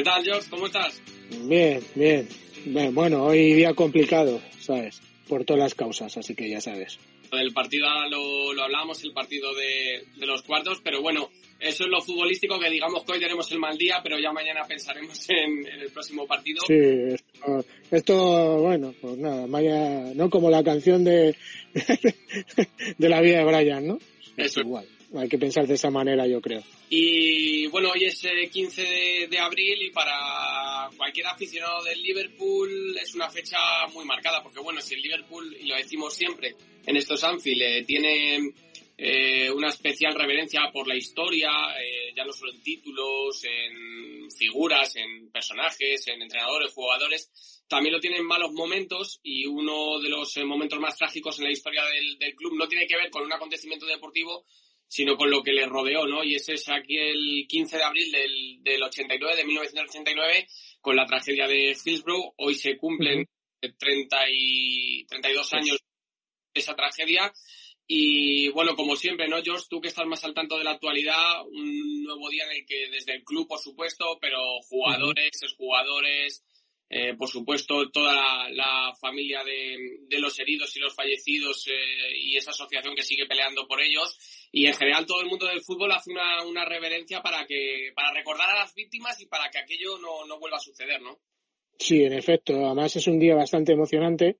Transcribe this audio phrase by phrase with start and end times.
[0.00, 0.48] ¿Qué tal, George?
[0.48, 0.98] ¿Cómo estás?
[1.42, 2.26] Bien, bien.
[2.94, 4.98] Bueno, hoy día complicado, ¿sabes?
[5.28, 6.98] Por todas las causas, así que ya sabes.
[7.30, 11.90] El partido lo, lo hablamos, el partido de, de los cuartos, pero bueno, eso es
[11.90, 15.66] lo futbolístico, que digamos que hoy tenemos el mal día, pero ya mañana pensaremos en,
[15.66, 16.62] en el próximo partido.
[16.66, 21.36] Sí, esto, esto, bueno, pues nada, vaya, no como la canción de,
[22.96, 23.98] de la vida de Brian, ¿no?
[24.38, 24.60] Eso.
[24.60, 26.62] Igual, hay que pensar de esa manera, yo creo.
[26.88, 32.96] Y bueno, hoy es eh, 15 de, de, abril y para cualquier aficionado del Liverpool
[33.00, 33.58] es una fecha
[33.92, 36.54] muy marcada, porque bueno, si el Liverpool, y lo decimos siempre,
[36.86, 38.52] en estos Anfield eh, tiene
[39.02, 41.48] eh, una especial reverencia por la historia,
[41.82, 48.00] eh, ya no solo en títulos, en figuras, en personajes, en entrenadores, jugadores, también lo
[48.00, 51.82] tiene en malos momentos y uno de los eh, momentos más trágicos en la historia
[52.18, 54.44] del club no tiene que ver con un acontecimiento deportivo,
[54.90, 56.24] sino con lo que le rodeó, ¿no?
[56.24, 60.48] Y ese es aquí el 15 de abril del, del 89, de 1989,
[60.80, 62.34] con la tragedia de Hillsborough.
[62.38, 63.24] Hoy se cumplen
[63.60, 65.78] 30 y 32 años
[66.52, 67.32] de esa tragedia.
[67.86, 69.66] Y bueno, como siempre, ¿no, George?
[69.70, 72.88] Tú que estás más al tanto de la actualidad, un nuevo día en el que
[72.90, 76.42] desde el club, por supuesto, pero jugadores, exjugadores,
[76.92, 82.36] eh, por supuesto, toda la, familia de, de, los heridos y los fallecidos eh, y
[82.36, 84.18] esa asociación que sigue peleando por ellos.
[84.50, 88.12] Y en general todo el mundo del fútbol hace una, una reverencia para que, para
[88.12, 91.20] recordar a las víctimas y para que aquello no, no vuelva a suceder, ¿no?
[91.78, 92.66] Sí, en efecto.
[92.66, 94.38] Además es un día bastante emocionante.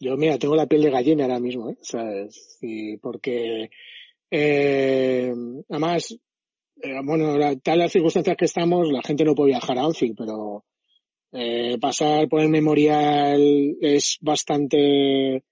[0.00, 1.76] Yo, mira, tengo la piel de gallina ahora mismo, ¿eh?
[1.82, 2.58] ¿Sabes?
[2.62, 3.70] Y porque,
[4.30, 5.32] eh,
[5.68, 6.18] además,
[6.82, 10.64] eh, bueno, tal las circunstancias que estamos, la gente no puede viajar a Anfield, pero
[11.36, 15.42] eh, pasar por el memorial es bastante,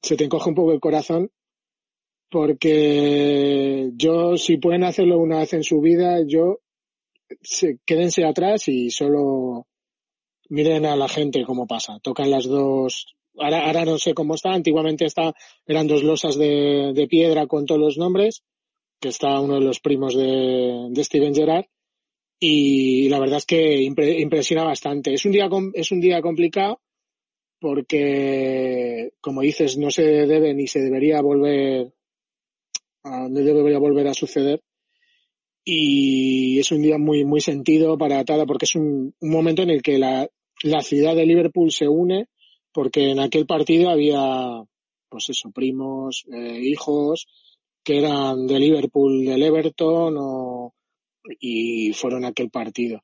[0.00, 1.30] se te encoge un poco el corazón,
[2.30, 6.60] porque yo, si pueden hacerlo una vez en su vida, yo,
[7.42, 9.66] se, quédense atrás y solo
[10.48, 11.98] miren a la gente cómo pasa.
[12.00, 15.34] Tocan las dos, ahora, ahora no sé cómo está, antiguamente está,
[15.66, 18.42] eran dos losas de, de piedra con todos los nombres,
[18.98, 21.66] que está uno de los primos de, de Steven Gerrard,
[22.40, 25.12] y la verdad es que impre, impresiona bastante.
[25.12, 26.80] Es un día, es un día complicado
[27.60, 31.92] porque, como dices, no se debe ni se debería volver
[33.04, 34.62] no debería volver a suceder.
[35.64, 39.70] Y es un día muy, muy sentido para Tada porque es un, un momento en
[39.70, 40.28] el que la,
[40.62, 42.26] la ciudad de Liverpool se une
[42.72, 44.62] porque en aquel partido había,
[45.08, 47.26] pues eso, primos, eh, hijos
[47.82, 50.74] que eran de Liverpool, del Everton o,
[51.38, 53.00] y fueron aquel partido.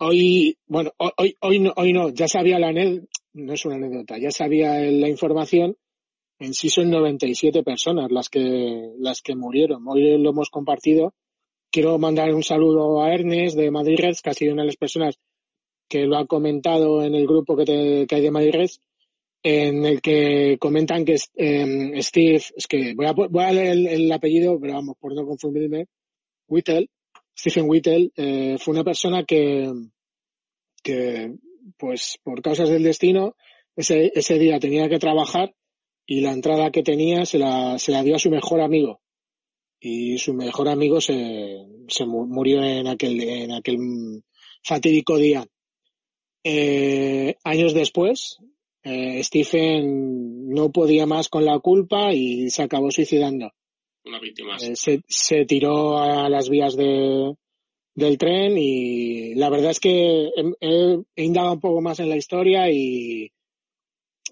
[0.00, 4.30] Hoy, bueno, hoy, hoy no, hoy no, ya sabía la no es una anécdota, ya
[4.30, 5.76] sabía la información,
[6.38, 9.82] en sí son 97 personas las que, las que murieron.
[9.88, 11.14] Hoy lo hemos compartido.
[11.70, 14.76] Quiero mandar un saludo a Ernest de Madrid Reds, que ha sido una de las
[14.76, 15.18] personas
[15.88, 18.80] que lo ha comentado en el grupo que, te, que hay de Madrid Reds,
[19.42, 23.86] en el que comentan que eh, Steve, es que voy a, voy a leer el,
[23.86, 25.86] el, apellido, pero vamos, por no confundirme,
[26.48, 26.88] Whittle,
[27.38, 29.70] Stephen Whittle eh, fue una persona que,
[30.82, 31.36] que,
[31.76, 33.36] pues, por causas del destino,
[33.76, 35.54] ese, ese día tenía que trabajar
[36.04, 39.00] y la entrada que tenía se la, se la dio a su mejor amigo.
[39.78, 44.24] Y su mejor amigo se, se murió en aquel, en aquel
[44.64, 45.46] fatídico día.
[46.42, 48.38] Eh, años después,
[48.82, 53.52] eh, Stephen no podía más con la culpa y se acabó suicidando
[54.04, 54.56] una víctima.
[54.56, 57.34] Eh, se, se, tiró a las vías de,
[57.94, 62.70] del tren y la verdad es que he, indagado un poco más en la historia
[62.70, 63.30] y,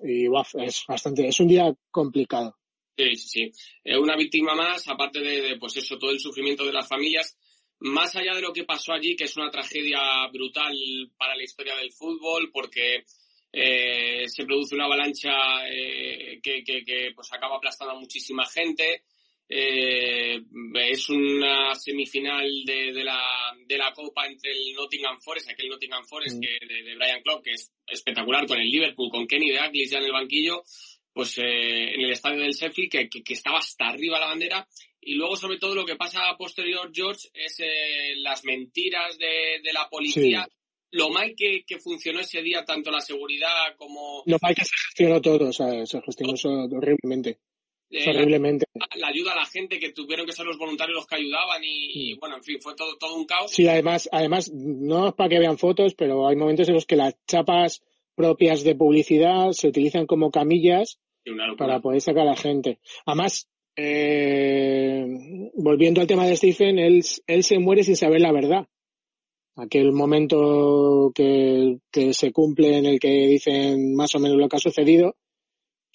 [0.02, 2.56] y wow, es bastante, es un día complicado.
[2.96, 3.52] Sí, sí, sí.
[3.84, 7.36] Eh, una víctima más, aparte de, de, pues eso, todo el sufrimiento de las familias,
[7.80, 10.74] más allá de lo que pasó allí, que es una tragedia brutal
[11.16, 13.04] para la historia del fútbol, porque
[13.52, 15.30] eh, se produce una avalancha
[15.68, 19.04] eh, que, que, que, pues acaba aplastando a muchísima gente.
[19.48, 20.42] Eh,
[20.74, 23.22] es una semifinal de, de, la,
[23.64, 26.40] de la Copa entre el Nottingham Forest, aquel Nottingham Forest mm.
[26.40, 29.98] que, de, de, Brian Clough, que es espectacular, con el Liverpool, con Kenny Dalglish ya
[29.98, 30.64] en el banquillo,
[31.12, 34.66] pues eh, en el estadio del Sheffield, que, que, que, estaba hasta arriba la bandera.
[35.00, 39.60] Y luego, sobre todo, lo que pasa a posterior, George, es eh, las mentiras de,
[39.62, 40.44] de la policía.
[40.48, 40.56] Sí.
[40.90, 44.22] Lo mal que, que, funcionó ese día, tanto la seguridad como...
[44.26, 47.38] Lo mal que se gestionó todo, o sea, se gestionó eso horriblemente.
[47.90, 48.66] Eh, horriblemente.
[48.74, 51.62] La, la, ayuda a la gente que tuvieron que ser los voluntarios los que ayudaban
[51.62, 53.50] y, y bueno, en fin, fue todo, todo un caos.
[53.52, 56.96] Sí, además, además, no es para que vean fotos, pero hay momentos en los que
[56.96, 57.82] las chapas
[58.16, 60.98] propias de publicidad se utilizan como camillas
[61.58, 62.80] para poder sacar a la gente.
[63.04, 65.06] Además, eh,
[65.54, 68.66] volviendo al tema de Stephen, él, él se muere sin saber la verdad.
[69.54, 74.56] Aquel momento que, que se cumple en el que dicen más o menos lo que
[74.56, 75.16] ha sucedido.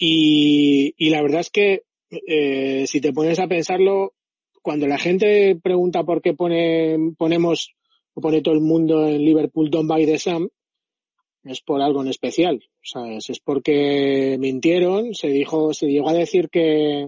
[0.04, 4.14] Y, la verdad es que eh, si te pones a pensarlo,
[4.60, 7.72] cuando la gente pregunta por qué pone, ponemos
[8.12, 10.48] o pone todo el mundo en Liverpool Don't Buy the Sam,
[11.44, 12.64] es por algo en especial.
[12.82, 13.30] ¿sabes?
[13.30, 17.06] Es porque mintieron, se dijo, se llegó a decir que,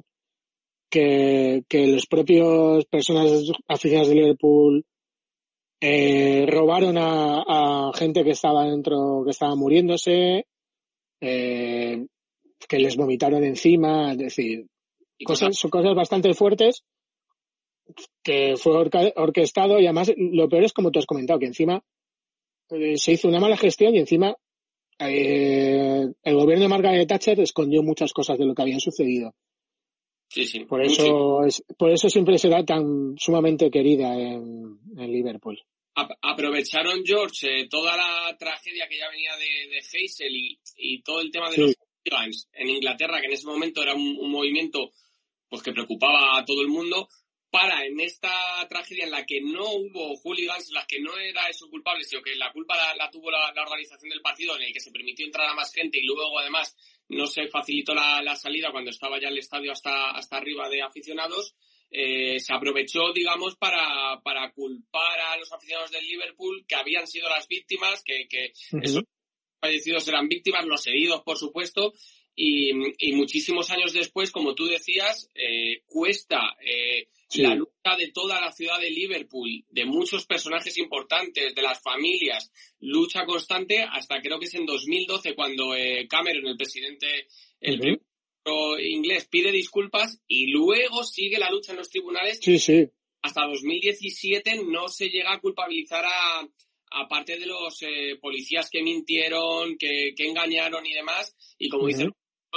[0.88, 4.86] que, que los propios personas aficionadas de Liverpool
[5.80, 10.46] eh, robaron a, a, gente que estaba dentro, que estaba muriéndose,
[11.20, 12.06] eh,
[12.66, 14.66] que les vomitaron encima, es decir,
[15.24, 16.84] cosas, son cosas bastante fuertes
[18.22, 18.72] que fue
[19.16, 21.82] orquestado y además lo peor es como tú has comentado, que encima
[22.70, 24.36] eh, se hizo una mala gestión y encima
[24.98, 29.34] eh, el gobierno de Margaret Thatcher escondió muchas cosas de lo que habían sucedido.
[30.28, 30.64] Sí, sí.
[30.64, 35.60] Por eso, es, por eso siempre será tan sumamente querida en, en Liverpool.
[35.94, 41.20] aprovecharon, George, eh, toda la tragedia que ya venía de, de Hazel y, y, todo
[41.20, 44.92] el tema de los hooligans en Inglaterra, que en ese momento era un, un movimiento
[45.48, 47.08] pues que preocupaba a todo el mundo,
[47.54, 51.46] para en esta tragedia en la que no hubo hooligans, en la que no era
[51.48, 54.62] eso culpable, sino que la culpa la, la tuvo la, la, organización del partido en
[54.62, 56.76] el que se permitió entrar a más gente y luego además
[57.08, 60.82] no se facilitó la, la salida cuando estaba ya el estadio hasta, hasta arriba de
[60.82, 61.54] aficionados,
[61.92, 67.28] eh, se aprovechó, digamos, para, para culpar a los aficionados del Liverpool que habían sido
[67.28, 68.84] las víctimas, que, que uh -huh.
[68.84, 69.04] esos
[69.64, 71.94] fallecidos eran víctimas, los heridos, por supuesto,
[72.36, 77.42] y, y, muchísimos años después, como tú decías, eh, cuesta eh, sí.
[77.42, 82.50] la lucha de toda la ciudad de Liverpool, de muchos personajes importantes, de las familias,
[82.80, 87.28] lucha constante hasta creo que es en 2012 cuando eh, Cameron, el presidente,
[87.60, 88.00] el uh
[88.44, 88.82] -huh.
[88.82, 92.40] inglés, pide disculpas y luego sigue la lucha en los tribunales.
[92.42, 92.90] Sí, sí.
[93.22, 96.46] Hasta 2017 no se llega a culpabilizar a,
[96.94, 101.88] aparte de los eh, policías que mintieron, que, que, engañaron y demás, y como uh
[101.88, 101.96] -huh.
[101.96, 102.10] dice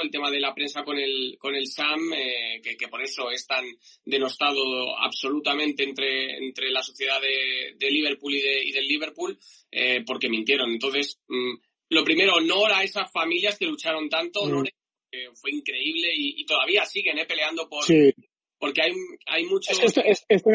[0.03, 3.31] el tema de la prensa con el, con el SAM, eh, que, que, por eso
[3.31, 3.65] es tan
[4.05, 9.37] denostado absolutamente entre, entre la sociedad de, de Liverpool y, de, y, del Liverpool,
[9.71, 10.71] eh, porque mintieron.
[10.71, 11.55] Entonces, mmm,
[11.89, 14.47] lo primero, honor a esas familias que lucharon tanto, mm.
[14.47, 14.69] honor,
[15.11, 17.83] eh, fue increíble y, y, todavía siguen eh, peleando por...
[17.83, 18.13] Sí.
[18.59, 18.91] Porque hay,
[19.27, 20.01] hay esto,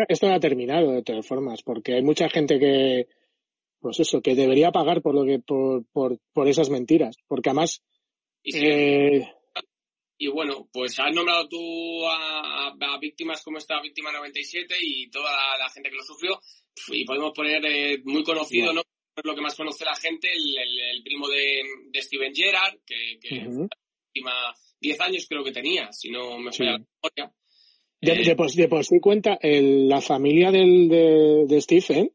[0.08, 3.06] esto no ha terminado de todas formas, porque hay mucha gente que,
[3.82, 7.82] pues eso, que debería pagar por lo que, por, por, por esas mentiras, porque además
[8.44, 9.29] y, sí, eh...
[10.19, 15.31] y, bueno, pues has nombrado tú a, a, víctimas como esta víctima 97 y toda
[15.58, 16.40] la, gente que lo sufrió.
[16.88, 18.82] Y podemos poner eh, muy conocido, ¿no?
[19.23, 23.19] Lo que más conoce la gente, el, el, el primo de, de, Steven Gerrard, que,
[23.20, 23.69] que uh -huh.
[24.08, 26.64] última 10 años creo que tenía, si no me falla sí.
[26.64, 27.34] la memoria.
[28.00, 32.11] De, de, por, de por sí cuenta, el, la familia del, de, de Stephen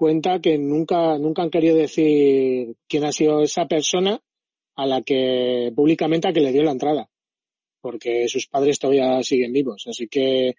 [0.00, 4.18] cuenta que nunca, nunca han querido decir quién ha sido esa persona
[4.74, 7.10] a la que públicamente a que le dio la entrada,
[7.82, 9.84] porque sus padres todavía siguen vivos.
[9.86, 10.54] Así que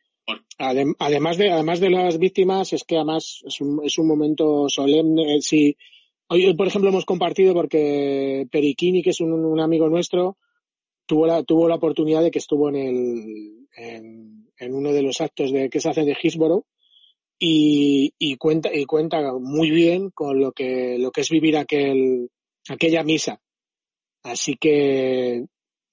[0.60, 4.70] adem, además de además de las víctimas es que además es un, es un momento
[4.70, 5.42] solemne.
[5.42, 5.76] Si
[6.28, 10.38] hoy por ejemplo hemos compartido porque Periquini que es un, un amigo nuestro
[11.08, 15.20] tuvo la tuvo la oportunidad de que estuvo en el en, en uno de los
[15.20, 16.64] actos de que se hacen de Hillsborough
[17.44, 22.30] y, y cuenta y cuenta muy bien con lo que lo que es vivir aquel
[22.70, 23.42] aquella misa
[24.24, 25.46] Así que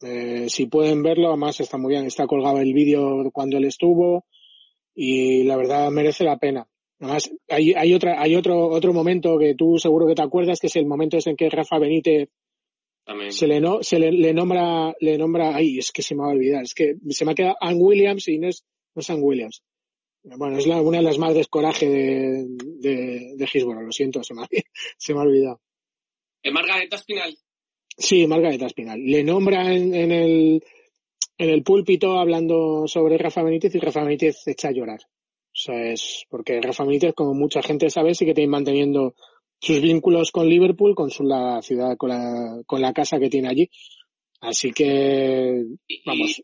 [0.03, 4.27] eh, si pueden verlo, además está muy bien, está colgado el vídeo cuando él estuvo
[4.95, 6.67] y la verdad merece la pena.
[7.01, 10.67] Además, hay, hay otra, hay otro, otro momento que tú seguro que te acuerdas, que
[10.67, 12.29] es el momento en que Rafa Benítez
[13.05, 13.33] También.
[13.33, 16.29] se le no, se le, le, nombra, le nombra, ay, es que se me va
[16.29, 18.65] a olvidar, es que se me ha quedado Ann Williams y no es,
[18.95, 19.63] no es Ann Williams.
[20.37, 24.35] Bueno, es la, una de las madres coraje de, de, de Gisboro, lo siento, se
[24.35, 24.49] me, ha,
[24.99, 25.61] se me ha olvidado.
[26.53, 27.37] Margarita Espinal.
[27.97, 29.01] Sí, Margarita Espinal.
[29.01, 30.65] Le nombra en, en, el,
[31.37, 35.01] en el púlpito hablando sobre Rafa Benítez y Rafa Benítez echa a llorar.
[35.03, 39.15] O sea, es porque Rafa Benítez, como mucha gente sabe, sí que tiene manteniendo
[39.61, 43.49] sus vínculos con Liverpool, con su, la ciudad, con la, con la casa que tiene
[43.49, 43.69] allí.
[44.41, 45.65] Así que,
[46.07, 46.39] vamos.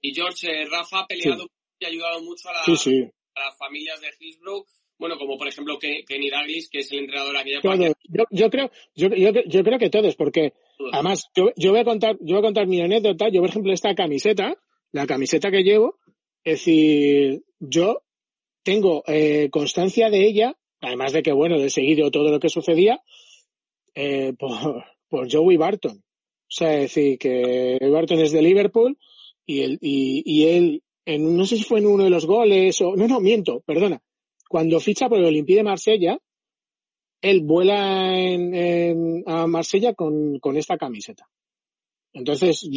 [0.00, 1.48] Y, y George, eh, Rafa ha peleado sí.
[1.80, 3.10] y ha ayudado mucho a, la, sí, sí.
[3.34, 4.66] Las familias de Hillsborough
[5.00, 7.78] bueno, como por ejemplo Kenny Douglas, que es el entrenador de aquella todos.
[7.78, 10.90] Yo, yo, creo, yo, yo, yo, creo que todos, porque todos.
[10.92, 13.30] además yo, yo, voy a contar, yo voy a contar mi anécdota.
[13.30, 14.54] Yo, por ejemplo, esta camiseta,
[14.92, 15.98] la camiseta que llevo,
[16.44, 18.02] es decir, yo
[18.62, 23.00] tengo eh, constancia de ella, además de que, bueno, he seguido todo lo que sucedía,
[23.94, 25.96] eh, por, por Joey Barton.
[25.96, 28.98] O sea, es decir, que Barton es de Liverpool
[29.46, 30.82] y, el, y, y él
[31.18, 34.00] no sé si fue en uno de los goles o, no, no, miento, perdona.
[34.48, 36.18] Cuando ficha por el Olympique de Marsella,
[37.22, 38.14] él vuela
[39.26, 41.28] a Marsella con, con esta camiseta.
[42.12, 42.68] Entonces,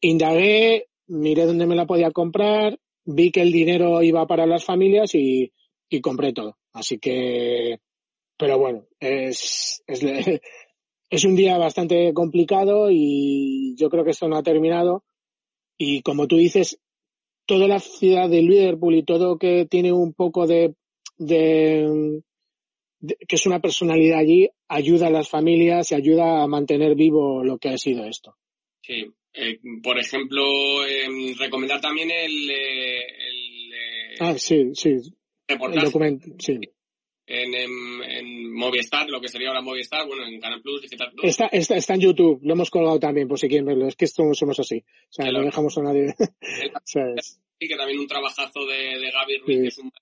[0.00, 5.14] indagué, miré dónde me la podía comprar, vi que el dinero iba para las familias
[5.14, 5.52] y,
[5.88, 6.56] y compré todo.
[6.72, 7.78] Así que,
[8.36, 10.02] pero bueno, es, es,
[11.10, 15.04] es un día bastante complicado y yo creo que esto no ha terminado.
[15.78, 16.78] Y como tú dices,
[17.46, 20.74] toda la ciudad de Liverpool y todo que tiene un poco de,
[21.18, 22.22] de,
[23.00, 27.58] que es una personalidad allí, ayuda a las familias y ayuda a mantener vivo lo
[27.58, 28.36] que ha sido esto.
[28.80, 30.42] Sí, eh, por ejemplo,
[30.86, 34.96] eh, recomendar también el, eh, el eh, ah, sí, sí.
[35.48, 35.78] reportaje.
[35.78, 36.58] El documento, sí
[37.26, 41.30] en, en, Movistar, lo que sería ahora Movistar, bueno, en Canal Plus, Digital Plus.
[41.30, 43.88] Está, está, está en YouTube, lo hemos colgado también, por si quieren verlo.
[43.88, 44.78] Es que esto somos así.
[44.78, 46.14] O sea, no dejamos a nadie.
[47.56, 49.92] Sí, que también un trabajazo de, de Gaby Ruiz, que es un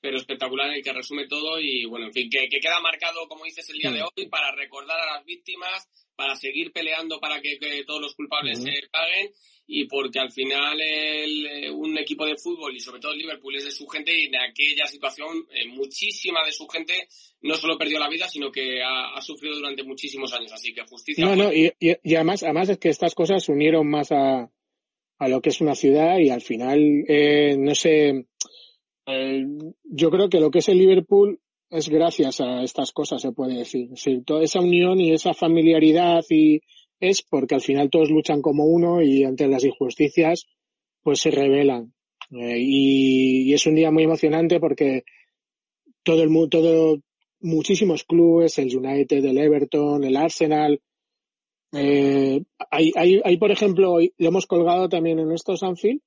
[0.00, 3.28] pero espectacular en el que resume todo y bueno, en fin, que, que queda marcado,
[3.28, 5.88] como dices, el día de hoy para recordar a las víctimas,
[6.20, 9.32] para seguir peleando para que, todos los culpables se paguen
[9.66, 13.56] y porque al final el, eh, un equipo de fútbol y sobre todo el Liverpool
[13.56, 16.92] es de su gente y en aquella situación eh, muchísima de su gente
[17.40, 20.52] no solo perdió la vida sino que ha, sufrido durante muchísimos años.
[20.52, 24.12] Así que justicia no no y, y, además además es que estas cosas unieron más
[24.12, 24.50] a,
[25.18, 28.26] a lo que es una ciudad y al final eh, no sé
[29.06, 29.46] eh,
[29.84, 33.58] yo creo que lo que es el Liverpool es gracias a estas cosas, se puede
[33.58, 33.88] decir.
[34.24, 36.60] toda esa unión y esa familiaridad y
[36.98, 40.46] es porque al final todos luchan como uno y ante las injusticias
[41.02, 41.94] pues se rebelan.
[42.32, 45.04] Eh, y, es un día muy emocionante porque
[46.02, 46.98] todo el mundo, todo,
[47.40, 50.80] muchísimos clubes, el United, el Everton, el Arsenal,
[51.72, 56.00] eh, hay, hay, hay, por ejemplo, lo hemos colgado también en estos Anfield,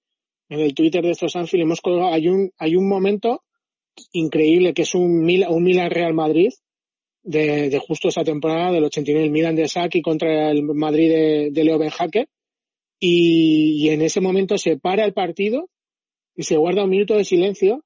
[0.49, 3.43] en el Twitter de estos Anfield hemos colgado, hay un, hay un momento
[4.11, 6.51] increíble que es un, un Milan Real Madrid
[7.23, 11.77] de, justo esa temporada del 89, el Milan de Saki contra el Madrid de, Leo
[11.77, 12.27] Benjaque
[12.99, 15.69] y, y en ese momento se para el partido
[16.35, 17.83] y se guarda un minuto de silencio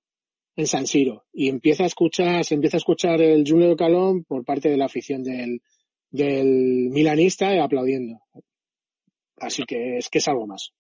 [0.55, 4.43] en San Siro y empieza a escuchar, se empieza a escuchar el Julio Calón por
[4.43, 5.61] parte de la afición del,
[6.09, 8.19] del milanista aplaudiendo.
[9.37, 10.71] Así que es que es algo más.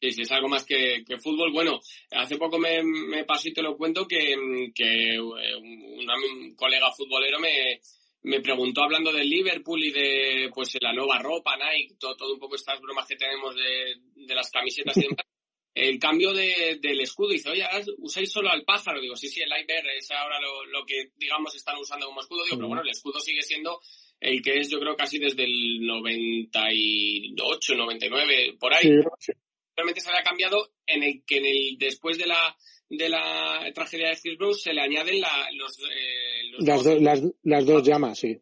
[0.00, 1.52] Sí, sí, es algo más que, que fútbol.
[1.52, 1.78] Bueno,
[2.12, 4.34] hace poco me, me pasó y te lo cuento que,
[4.74, 7.80] que eh, un, colega futbolero me,
[8.22, 12.40] me preguntó hablando del Liverpool y de pues la nueva ropa, Nike, todo, todo un
[12.40, 15.26] poco estas bromas que tenemos de, de las camisetas y demás.
[15.72, 17.64] El cambio de, del escudo, dice, oye,
[17.98, 19.00] usáis solo al pájaro.
[19.00, 22.44] Digo, sí, sí, el Iber es ahora lo, lo que, digamos, están usando como escudo.
[22.44, 23.80] Digo, pero bueno, el escudo sigue siendo
[24.18, 28.82] el que es, yo creo, casi desde el 98, 99, por ahí.
[29.18, 29.32] Sí,
[29.80, 32.56] realmente se había cambiado en el que en el después de la
[32.90, 37.64] de la tragedia de Hillsborough se le añaden la, los, eh, las, dos, las, las,
[37.64, 38.36] dos llamas, sí.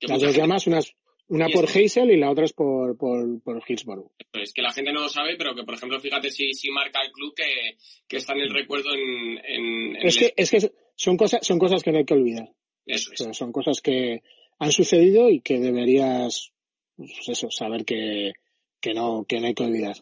[0.00, 0.96] Las dos llamas, unas,
[1.28, 4.10] una por Hazel y la otra es por, por, por Hillsborough.
[4.32, 7.02] Es que la gente no lo sabe, pero que, por ejemplo, fíjate si, si marca
[7.04, 7.76] el club que,
[8.08, 9.38] que está en el recuerdo en...
[9.44, 12.48] en, es, que, es que son cosas, son cosas que no hay que olvidar.
[12.86, 13.36] Eso es.
[13.36, 14.22] son cosas que
[14.58, 16.52] han sucedido y que deberías,
[16.96, 18.32] pues eso, saber que,
[18.80, 19.96] que, no, que no hay que olvidar.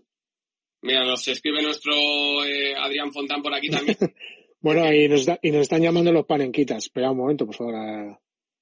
[0.83, 1.93] Mira, nos escribe nuestro
[2.45, 3.97] eh, Adrián Fontán por aquí también.
[4.61, 6.85] bueno, y nos, y nos están llamando los panenquitas.
[6.85, 8.19] Espera un momento, por favor.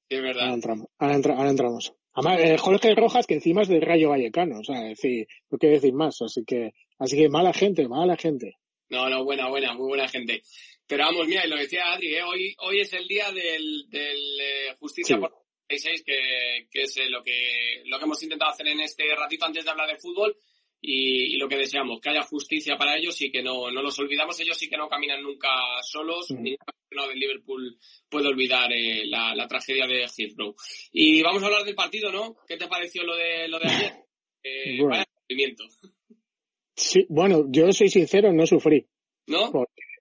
[0.09, 0.43] Sí, es verdad.
[0.43, 0.87] Ahora entramos.
[0.99, 1.93] Ahora, entramos.
[2.15, 5.77] Además, eh, Jorge Rojas, que encima es del Rayo Vallecano, o sea, decir, no quiero
[5.77, 8.55] decir más, así que, así que mala gente, mala gente.
[8.89, 10.43] No, no, buena, buena, muy buena gente.
[10.89, 12.23] Pero vamos, mira, y lo decía Adri, ¿eh?
[12.25, 15.31] hoy, hoy es el día del, del eh, Justicia por
[15.69, 19.65] 66, que, que es lo que, lo que hemos intentado hacer en este ratito antes
[19.65, 20.35] de hablar de fútbol
[20.80, 24.38] y, lo que deseamos, que haya justicia para ellos y que no, no los olvidamos.
[24.40, 25.49] Ellos sí que no caminan nunca
[25.82, 26.56] solos, ni
[26.90, 30.54] no del Liverpool puede olvidar eh, la, la, tragedia de Heathrow.
[30.92, 32.37] Y vamos a hablar del partido, ¿no?
[32.47, 33.92] ¿Qué te pareció lo de, lo de ayer?
[34.44, 35.02] Eh, bueno.
[35.20, 35.64] sufrimiento.
[36.76, 38.87] Sí, bueno, yo soy sincero, no sufrí.
[39.26, 39.50] ¿No?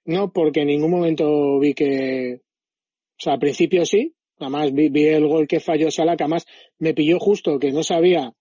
[0.05, 5.07] no, porque en ningún momento vi que, o sea, al principio sí, además vi, vi
[5.07, 6.45] el gol que falló Salah, que además
[6.77, 8.31] me pilló justo, que no sabía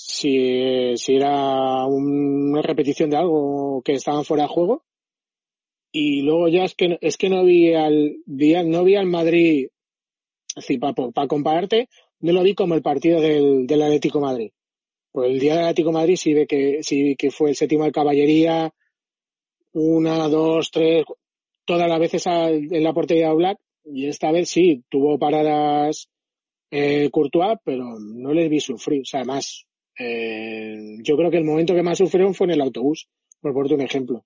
[0.00, 4.84] si, si era una repetición de algo que estaban fuera de juego.
[5.90, 9.70] Y luego ya es que, es que no vi al, no vi al Madrid,
[10.54, 11.88] así, para, para compararte,
[12.20, 14.52] no lo vi como el partido del, del Atlético Madrid.
[15.10, 17.90] Pues el día del Atlético Madrid sí ve que, sí que fue el séptimo de
[17.90, 18.72] caballería,
[19.72, 21.06] una, dos, tres,
[21.64, 26.08] todas las veces en la portería de Black, y esta vez sí, tuvo paradas
[26.70, 29.02] eh, Courtois, pero no le vi sufrir.
[29.02, 29.67] O sea, además,
[29.98, 33.08] eh, yo creo que el momento que más sufrieron fue en el autobús,
[33.40, 34.24] por ponerte un ejemplo.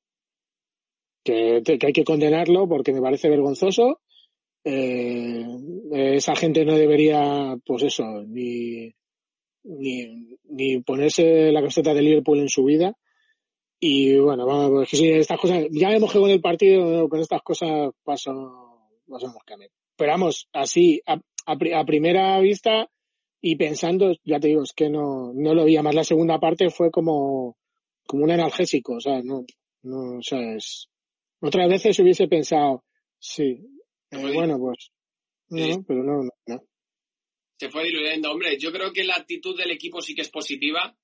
[1.24, 4.00] que, que hay que condenarlo porque me parece vergonzoso.
[4.64, 5.44] Eh,
[5.92, 8.94] esa gente no debería, pues eso, ni,
[9.64, 12.96] ni, ni ponerse la camiseta de Liverpool en su vida.
[13.80, 17.42] Y bueno, vamos, pues que si estas cosas, ya mojé con el partido, con estas
[17.42, 19.54] cosas paso, pasamos que
[19.96, 22.88] Pero vamos, así, a, a, primera vista
[23.44, 25.76] y pensando, ya te digo, es que no, no lo vi.
[25.78, 25.94] Más.
[25.94, 27.58] La segunda parte fue como,
[28.06, 29.44] como un analgésico, o sea, no,
[29.82, 30.88] no, o sea, es,
[31.40, 32.84] otras veces hubiese pensado,
[33.18, 33.58] sí,
[34.12, 34.92] eh, bueno, pues,
[35.48, 36.62] no, pero no, no,
[37.58, 40.96] Se fue diluyendo, hombre, yo creo que la actitud del equipo sí que es positiva,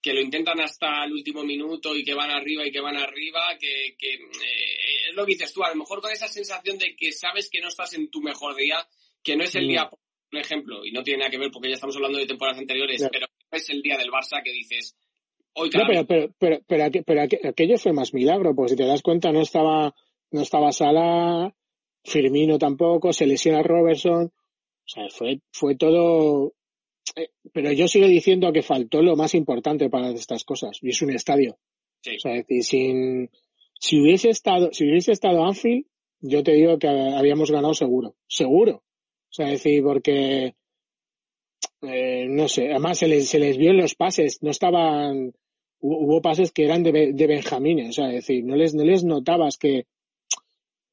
[0.00, 3.58] que lo intentan hasta el último minuto y que van arriba y que van arriba,
[3.58, 6.94] que, que eh, es lo que dices tú, a lo mejor con esa sensación de
[6.94, 8.88] que sabes que no estás en tu mejor día,
[9.24, 9.90] que no es el día,
[10.30, 13.06] por ejemplo, y no tiene nada que ver porque ya estamos hablando de temporadas anteriores,
[13.10, 14.96] pero no es el día del Barça que dices,
[15.54, 19.32] hoy pero, pero, pero, pero, pero, aquello fue más milagro, porque si te das cuenta
[19.32, 19.94] no estaba,
[20.30, 21.54] no estaba Sala,
[22.04, 26.54] Firmino tampoco, se lesiona Robertson, o sea, fue, fue todo,
[27.16, 31.02] eh, pero yo sigo diciendo que faltó lo más importante para estas cosas, y es
[31.02, 31.58] un estadio.
[32.06, 33.30] O sea, decir, sin,
[33.78, 35.86] si hubiese estado, si hubiese estado Anfield,
[36.20, 38.82] yo te digo que habíamos ganado seguro, seguro.
[39.30, 40.54] O sea, decir, porque,
[41.82, 45.32] eh, no sé, además se les, se les vio en los pases, no estaban,
[45.80, 49.58] hubo pases que eran de, de Benjamín, o sea, decir, no les, no les notabas
[49.58, 49.86] que,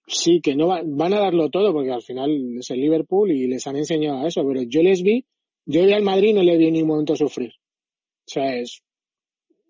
[0.08, 3.66] sí, que no van a darlo todo, porque al final es el Liverpool y les
[3.68, 5.26] han enseñado eso, pero yo les vi,
[5.66, 7.54] yo al Madrid no le vi en ningún momento sufrir.
[8.28, 8.84] O sea, es,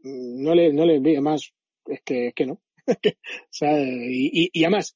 [0.04, 1.54] no le, no les vi, además,
[1.86, 2.62] es que, es que no.
[2.88, 4.96] o sea, y, y además,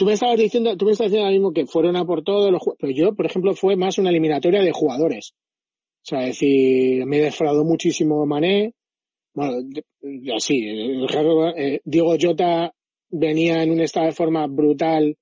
[0.00, 2.50] Tú me estabas diciendo, tú me estabas diciendo ahora mismo que fueron a por todos
[2.50, 5.34] los pero yo, por ejemplo, fue más una eliminatoria de jugadores.
[5.34, 8.72] O sea, es decir, me defraudó muchísimo Mané.
[9.34, 9.58] Bueno,
[10.34, 12.72] así, eh, Diego Jota
[13.10, 15.18] venía en un estado de forma brutal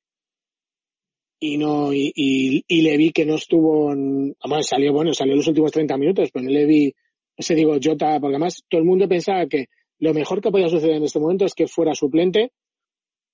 [1.41, 5.73] y no, y, y, le vi que no estuvo, en, salió, bueno, salió los últimos
[5.73, 6.95] 30 minutos, pero no le vi
[7.37, 9.67] ese Diego Jota, porque además todo el mundo pensaba que
[9.99, 12.53] lo mejor que podía suceder en este momento es que fuera suplente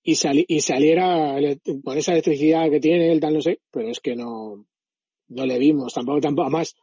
[0.04, 0.12] y,
[0.48, 1.36] y saliera
[1.82, 4.66] con esa electricidad que tiene él, tal no sé, pero es que no,
[5.28, 6.76] no le vimos, tampoco, tampoco, además,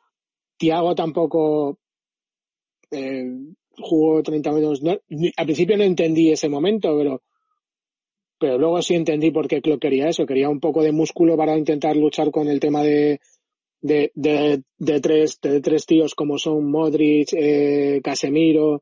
[0.58, 1.78] Tiago tampoco
[2.90, 3.24] eh,
[3.78, 7.22] jugó 30 minutos, al principio no entendí ese momento, pero
[8.42, 11.56] pero luego sí entendí por qué Klopp quería eso, quería un poco de músculo para
[11.56, 13.20] intentar luchar con el tema de,
[13.82, 18.82] de, de, de tres, de tres tíos como son Modric, eh, Casemiro,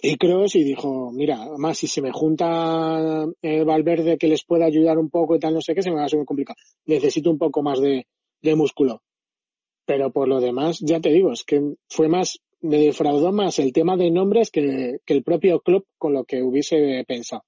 [0.00, 4.66] y Cross y dijo, mira, más si se me junta eh, Valverde que les pueda
[4.66, 6.56] ayudar un poco y tal, no sé qué, se me va a ser muy complicado.
[6.86, 8.06] Necesito un poco más de,
[8.40, 9.02] de músculo.
[9.84, 13.72] Pero por lo demás, ya te digo, es que fue más, me defraudó más el
[13.72, 17.44] tema de nombres que, que el propio club con lo que hubiese pensado.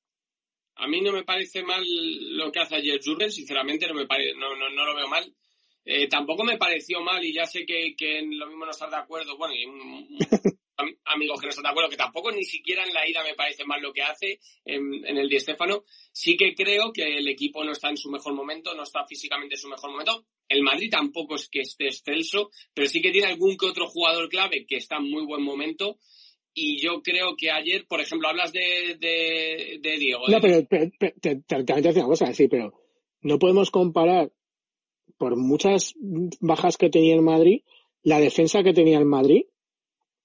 [0.76, 1.84] A mí no me parece mal
[2.36, 5.30] lo que hace ayer Jurgen, sinceramente no me no, no, no, lo veo mal.
[5.84, 8.96] Eh, tampoco me pareció mal y ya sé que, que lo mismo no estar de
[8.96, 9.66] acuerdo, bueno, y
[11.04, 13.64] amigos que no están de acuerdo, que tampoco ni siquiera en la ida me parece
[13.64, 15.84] mal lo que hace en, el Di Stéfano.
[16.12, 19.54] Sí que creo que el equipo no está en su mejor momento, no está físicamente
[19.54, 20.24] en su mejor momento.
[20.48, 24.28] El Madrid tampoco es que esté excelso, pero sí que tiene algún que otro jugador
[24.28, 25.98] clave que está en muy buen momento.
[26.52, 30.26] Y yo creo que ayer, por ejemplo, hablas de, de, Diego.
[30.26, 32.74] No, pero, también te hace una cosa, decir, pero
[33.22, 34.32] no podemos comparar
[35.16, 35.94] por muchas
[36.40, 37.62] bajas que tenía el Madrid,
[38.02, 39.42] la defensa que tenía el Madrid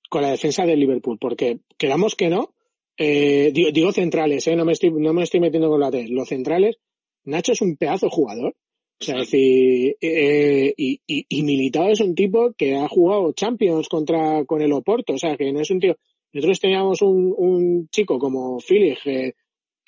[0.10, 2.54] con la defensa del Liverpool, porque queramos que no,
[2.98, 6.30] eh, digo, centrales, eh, no me estoy, no me estoy metiendo con la T, los
[6.30, 6.78] centrales,
[7.26, 8.56] Nacho es un pedazo jugador.
[8.98, 13.34] O sea, es decir, eh, y, y, y, Militao es un tipo que ha jugado
[13.34, 15.98] Champions contra, con el Oporto, o sea, que no es un tío,
[16.32, 19.34] nosotros teníamos un, un chico como Philly, que,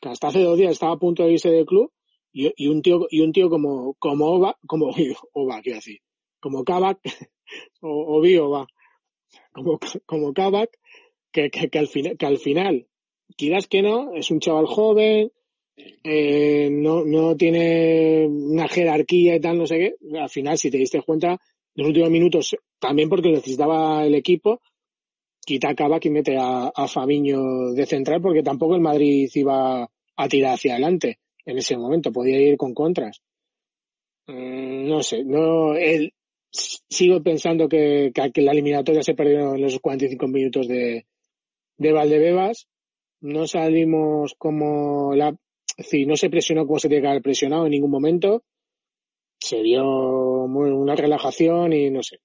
[0.02, 1.90] hasta hace dos días estaba a punto de irse del club,
[2.34, 4.92] y, y un tío, y un tío como, como Oba, como
[5.32, 6.00] Oba, quiero decir,
[6.42, 7.00] como Kavak,
[7.82, 8.68] o, o
[9.52, 10.78] como, como Kabak,
[11.32, 12.88] que, que, al final, que al final,
[13.36, 15.32] quieras que no, es un chaval joven,
[16.04, 20.18] eh, no, no tiene una jerarquía y tal, no sé qué.
[20.18, 21.40] Al final, si te diste cuenta, en
[21.76, 24.62] los últimos minutos, también porque necesitaba el equipo,
[25.46, 30.28] quita a y mete a, a Fabiño de central, porque tampoco el Madrid iba a
[30.28, 33.22] tirar hacia adelante en ese momento, podía ir con contras.
[34.28, 36.14] Mm, no sé, no, el,
[36.90, 41.06] sigo pensando que, que, la eliminatoria se perdió en los 45 minutos de,
[41.78, 42.68] de Valdebebas.
[43.22, 45.36] No salimos como la,
[45.78, 48.44] sí, no se presionó como se tiene que haber presionado en ningún momento.
[49.40, 52.20] Se vio una relajación y no sé.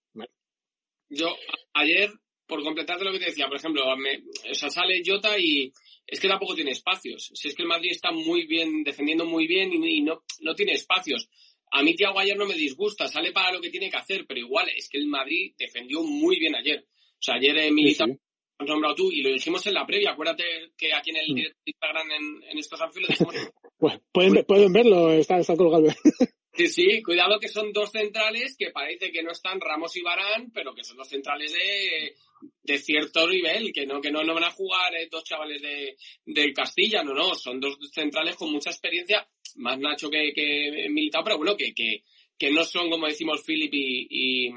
[1.09, 1.29] Yo
[1.75, 2.11] ayer,
[2.47, 5.71] por completarte lo que te decía, por ejemplo, me, o sea, sale Jota y
[6.07, 7.31] es que tampoco tiene espacios.
[7.35, 10.73] Si es que el Madrid está muy bien, defendiendo muy bien y, no, no tiene
[10.73, 11.29] espacios.
[11.75, 14.41] A mí Thiago ayer no me disgusta, sale para lo que tiene que hacer, pero
[14.41, 16.85] igual es que el Madrid defendió muy bien ayer.
[16.85, 20.13] O sea, ayer eh, Milita has nombrado tú y lo dijimos en la previa.
[20.13, 20.45] Acuérdate
[20.77, 21.39] que aquí en el mm.
[21.65, 23.35] Instagram en, en estos anfilos dijimos...
[23.79, 25.89] pues pueden, pueden verlo, está, está colgado.
[26.55, 30.51] Sí, sí, cuidado que son dos centrales que parece que no están Ramos y Barán,
[30.53, 32.15] pero que son dos centrales de,
[32.63, 35.97] de cierto nivel, que no, que no, no van a jugar eh, dos chavales de,
[36.27, 41.25] del Castilla, no, no, son dos centrales con mucha experiencia, más Nacho que, que Militao,
[41.25, 42.05] pero bueno, que, que,
[42.39, 44.55] que no son, como decimos, Philip y, y,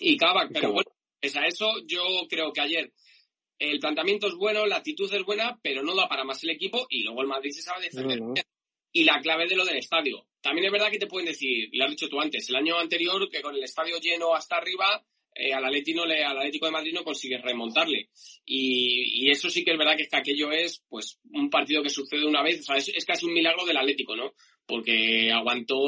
[0.00, 2.92] y Kavak, pero bueno, es a eso, yo creo que ayer
[3.60, 6.86] el planteamiento es bueno, la actitud es buena, pero no da para más el equipo
[6.88, 8.18] y luego el Madrid se sabe defender.
[8.92, 10.26] Y la clave de lo del estadio.
[10.40, 12.78] También es verdad que te pueden decir, y lo has dicho tú antes, el año
[12.78, 15.04] anterior que con el estadio lleno hasta arriba,
[15.34, 18.10] eh, al, Atlético, al Atlético de Madrid no consigues remontarle.
[18.44, 21.90] Y, eso sí que es verdad que, es que aquello es pues un partido que
[21.90, 24.34] sucede una vez, o sea, es, casi un milagro del Atlético, ¿no?
[24.66, 25.78] Porque aguantó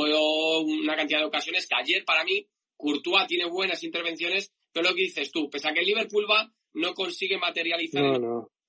[0.60, 5.02] una cantidad de ocasiones que ayer para mí Courtois tiene buenas intervenciones, pero lo que
[5.02, 8.20] dices tú, pese a que el Liverpool va, no consigue materializar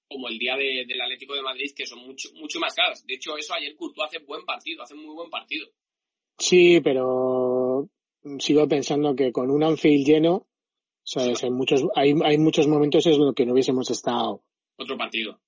[0.07, 3.05] como el día del Atlético de Madrid, que son mucho, mucho más caras.
[3.05, 5.67] De hecho, eso ayer Courtois hace buen partido, hace muy buen partido.
[6.37, 7.89] Sí, pero
[8.39, 10.47] sigo pensando que con un Anfield lleno,
[11.03, 11.43] ¿sabes?
[11.43, 14.41] Hay muchos, hay, hay muchos momentos en los que no hubiésemos estado.
[14.77, 15.39] Otro partido.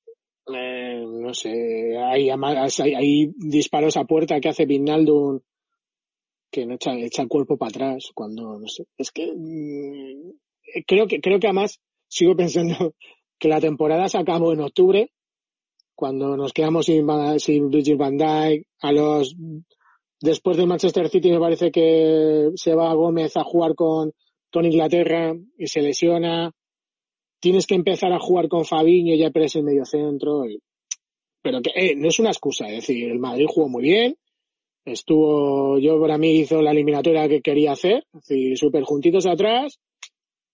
[0.54, 5.41] Eh, no sé, hay, hay, disparos a puerta que hace Vinaldo
[6.52, 11.08] que no echa, echa el cuerpo para atrás cuando, no sé, es que mm, creo
[11.08, 12.94] que, creo que además sigo pensando
[13.39, 15.12] que la temporada se acabó en octubre,
[15.96, 17.08] cuando nos quedamos sin,
[17.39, 19.36] sin Bridget Van Dyke, a los
[20.22, 24.13] después de Manchester City me parece que se va Gómez a jugar con,
[24.56, 26.50] con Inglaterra y se lesiona.
[27.41, 30.44] Tienes que empezar a jugar con Fabiño y ya eres en medio centro.
[31.41, 34.15] pero que eh, no es una excusa, es decir, el Madrid jugó muy bien,
[34.86, 39.78] estuvo, yo para mí hizo la eliminatoria que quería hacer, es decir, súper juntitos atrás,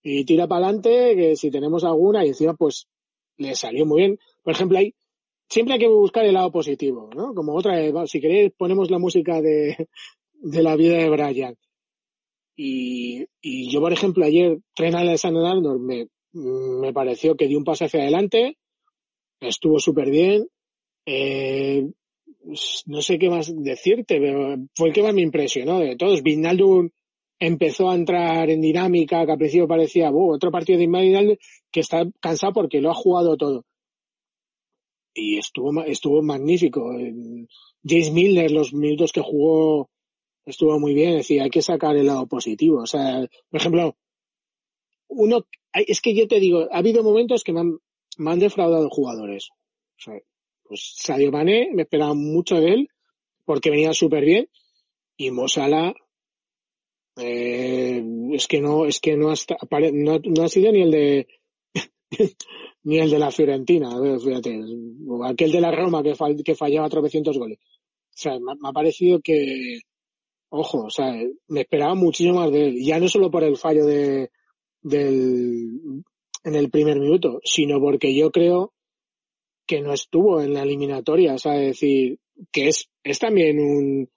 [0.02, 2.88] y tira para adelante, que si tenemos alguna, y encima pues
[3.38, 4.18] le salió muy bien.
[4.42, 4.96] Por ejemplo, ahí
[5.48, 7.36] siempre hay que buscar el lado positivo, ¿no?
[7.36, 9.88] Como otra, si queréis ponemos la música de,
[10.42, 11.56] de la vida de Brian.
[12.56, 17.64] Y, y yo, por ejemplo, ayer Tren Alexander Arnold me, me pareció que dio un
[17.64, 18.58] paso hacia adelante,
[19.40, 20.48] estuvo súper bien,
[21.06, 21.90] eh,
[22.86, 26.24] no sé qué más decirte, pero fue el que más me impresionó de todos.
[26.24, 26.90] Vinaldo
[27.40, 31.40] empezó a entrar en dinámica, que al principio parecía otro partido de Inmaginal
[31.72, 33.66] que está cansado porque lo ha jugado todo.
[35.14, 36.92] Y estuvo, estuvo magnífico.
[37.84, 39.90] James Milner, los minutos que jugó,
[40.52, 41.12] estuvo muy bien.
[41.12, 42.82] Es decir, hay que sacar el lado positivo.
[42.82, 43.96] O sea, por ejemplo,
[45.08, 47.80] uno, es que yo te digo, ha habido momentos que me han,
[48.18, 49.50] me han defraudado jugadores.
[49.98, 50.20] O sea,
[50.64, 52.90] pues Sadio Mané, me esperaba mucho de él,
[53.46, 54.50] porque venía súper bien.
[55.18, 55.94] Y Mosala,
[57.18, 59.36] eh, es que no, es que no ha,
[59.92, 61.28] no, no ha sido ni el de
[62.84, 64.60] ni el de la Fiorentina, fíjate,
[65.08, 67.60] o aquel de la Roma que, que fallaba tropecientos goles.
[67.60, 69.80] O sea, me, ha parecido que,
[70.52, 71.14] ojo, o sea,
[71.48, 72.84] me esperaba muchísimo más de él.
[72.84, 74.32] Ya no solo por el fallo de,
[74.82, 76.04] del,
[76.44, 78.74] en el primer minuto, sino porque yo creo
[79.66, 82.20] que no estuvo en la eliminatoria, o sea, decir,
[82.52, 84.10] que es, es también un,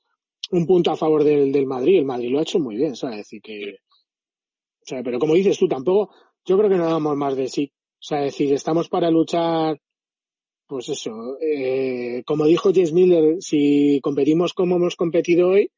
[0.51, 1.99] un punto a favor del, del Madrid.
[1.99, 3.19] El Madrid lo ha hecho muy bien, ¿sabes?
[3.19, 3.77] Decir que,
[4.83, 6.13] o sea, pero como dices tú, tampoco,
[6.45, 7.73] yo creo que no damos más de sí.
[7.77, 9.81] O sea, decir, estamos para luchar,
[10.67, 15.71] pues eso, eh, como dijo James Miller, si competimos como hemos competido hoy,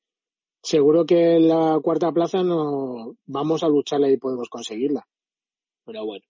[0.63, 5.07] seguro que la cuarta plaza no vamos a lucharla y podemos conseguirla.
[5.85, 6.25] Pero bueno.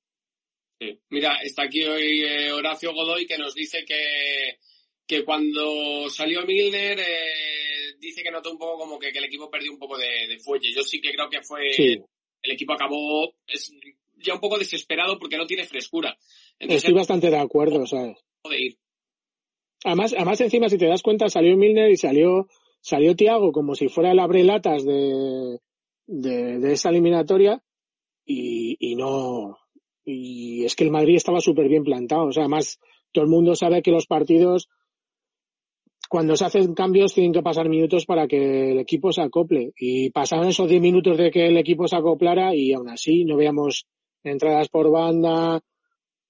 [0.78, 1.00] Sí.
[1.08, 4.58] Mira, está aquí hoy eh, Horacio Godoy que nos dice que,
[5.06, 9.72] que cuando salió Milner, eh, dice que notó un poco como que, el equipo perdió
[9.72, 10.72] un poco de, fuelle.
[10.72, 11.70] Yo sí que creo que fue.
[11.72, 13.72] El equipo acabó es,
[14.18, 16.16] ya un poco desesperado porque no tiene frescura.
[16.58, 18.18] Estoy bastante de acuerdo, ¿sabes?
[19.84, 22.48] Además, además, encima, si te das cuenta, salió Milner y salió,
[22.86, 25.58] salió Tiago como si fuera el abrelatas de,
[26.06, 27.60] de, de esa eliminatoria
[28.24, 29.58] y, y no.
[30.04, 32.26] Y es que el Madrid estaba súper bien plantado.
[32.26, 32.78] O sea, además,
[33.10, 34.68] todo el mundo sabe que los partidos
[36.08, 39.72] cuando se hacen cambios tienen que pasar minutos para que el equipo se acople.
[39.76, 43.36] Y pasaron esos 10 minutos de que el equipo se acoplara y aún así no
[43.36, 43.86] veíamos
[44.22, 45.60] entradas por banda,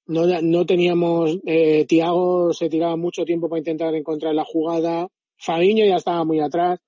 [0.06, 5.08] no, no teníamos, eh, Tiago se tiraba mucho tiempo para intentar encontrar la jugada,
[5.38, 6.80] Fabiño ya estaba muy atrás,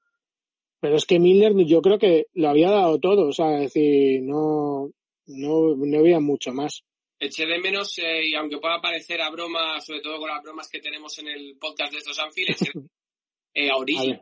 [0.81, 4.23] pero es que Miller yo creo que lo había dado todo, o sea, es decir,
[4.23, 4.91] no,
[5.27, 6.83] no, no había mucho más.
[7.21, 10.69] Eché de menos, eh, y aunque pueda parecer a broma, sobre todo con las bromas
[10.69, 12.71] que tenemos en el podcast de estos Anfield, eché
[13.55, 14.17] eh, a Origi.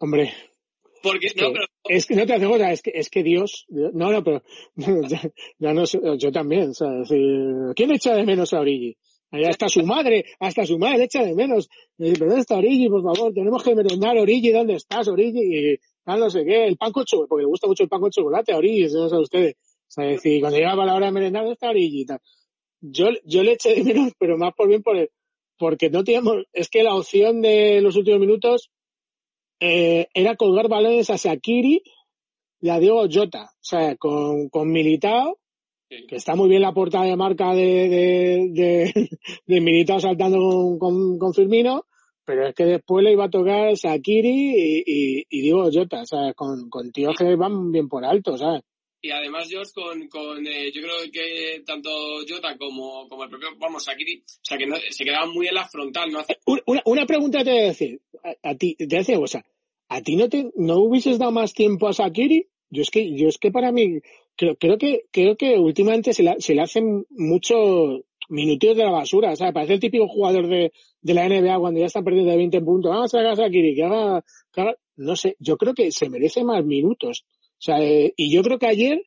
[0.00, 0.34] Hombre.
[1.00, 1.66] Porque, es no, que, pero...
[1.84, 4.42] Es que no te hace cosa, es que, es que Dios, no, no, pero,
[5.08, 5.20] ya,
[5.58, 7.26] ya no sé, yo también, o sea, es decir,
[7.76, 8.96] ¿quién echa de menos a Origi?
[9.34, 11.68] Ahí hasta su madre, hasta su madre echa de menos.
[11.98, 13.34] Y dice, ¿dónde está Origi, por favor?
[13.34, 15.40] Tenemos que merendar Origi, ¿dónde estás, Origi?
[15.40, 18.00] Y tal, no sé qué, el pan con chocolate, porque le gusta mucho el pan
[18.00, 19.54] con chocolate a Origi, eso no saben ustedes.
[19.56, 22.06] O sea, es decir, cuando llegaba la hora de merendar, ¿dónde está Origi?
[22.06, 22.20] Tal.
[22.80, 25.10] Yo, yo le eché de menos, pero más por bien por el,
[25.58, 28.70] porque no teníamos, es que la opción de los últimos minutos,
[29.58, 31.82] eh, era colgar balones a Shakiri
[32.60, 33.46] y a Diego Jota.
[33.46, 35.38] O sea, con, con Militao,
[35.98, 36.06] Sí.
[36.06, 39.08] que está muy bien la portada de marca de, de, de,
[39.46, 41.86] de Militao saltando con, con, con Firmino,
[42.24, 46.06] pero es que después le iba a tocar Shakiri y, y, y Diego Jota, o
[46.06, 48.62] sea, con, con tíos que van bien por alto, ¿sabes?
[49.02, 51.90] Y además, Josh, con, con eh, yo creo que tanto
[52.26, 55.54] Jota como, como el propio, vamos, Sakiri, o sea, que no, se quedaban muy en
[55.54, 56.38] la frontal, no hace...
[56.46, 59.44] Una, una pregunta te voy a decir, a, a ti, te decir, o sea,
[59.90, 62.48] ¿a ti no te, no hubieses dado más tiempo a Shakiri?
[62.70, 64.00] Yo es que, yo es que para mí,
[64.36, 68.90] creo, creo que, creo que últimamente se le, se le hacen muchos minutitos de la
[68.90, 72.30] basura, o sea, parece el típico jugador de, de la NBA cuando ya están perdiendo
[72.30, 75.56] de 20 puntos, vamos a sacar a Shakiri, que haga, que haga, no sé, yo
[75.56, 77.24] creo que se merece más minutos.
[77.26, 79.06] O sea, eh, y yo creo que ayer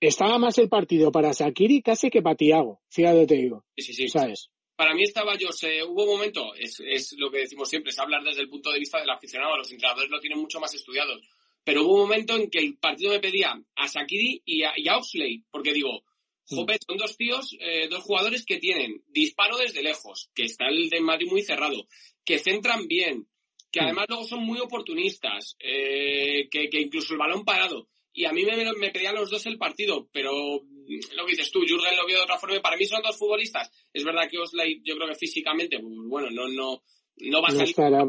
[0.00, 3.94] estaba más el partido para Shakiri casi que para Tiago, fíjate te digo, Sí, sí,
[3.94, 4.08] sí.
[4.08, 4.50] ¿sabes?
[4.76, 7.98] Para mí estaba yo, se, hubo un momento, es, es lo que decimos siempre, es
[7.98, 11.20] hablar desde el punto de vista del aficionado, los entrenadores lo tienen mucho más estudiados,
[11.64, 14.88] pero hubo un momento en que el partido me pedía a Sakiri y a, y
[14.88, 16.04] a Oxley, porque digo,
[16.44, 20.88] jope, son dos tíos, eh, dos jugadores que tienen disparo desde lejos, que está el
[20.90, 21.86] de Madrid muy cerrado,
[22.24, 23.28] que centran bien,
[23.70, 27.88] que además luego son muy oportunistas, eh, que, que incluso el balón parado.
[28.12, 31.52] Y a mí me, me pedían los dos el partido, pero mm, lo que dices
[31.52, 32.60] tú, Jürgen lo vio de otra forma.
[32.60, 33.70] Para mí son dos futbolistas.
[33.92, 36.82] Es verdad que Osley, yo creo que físicamente, pues, bueno, no, no,
[37.18, 38.04] no va a No salir estará,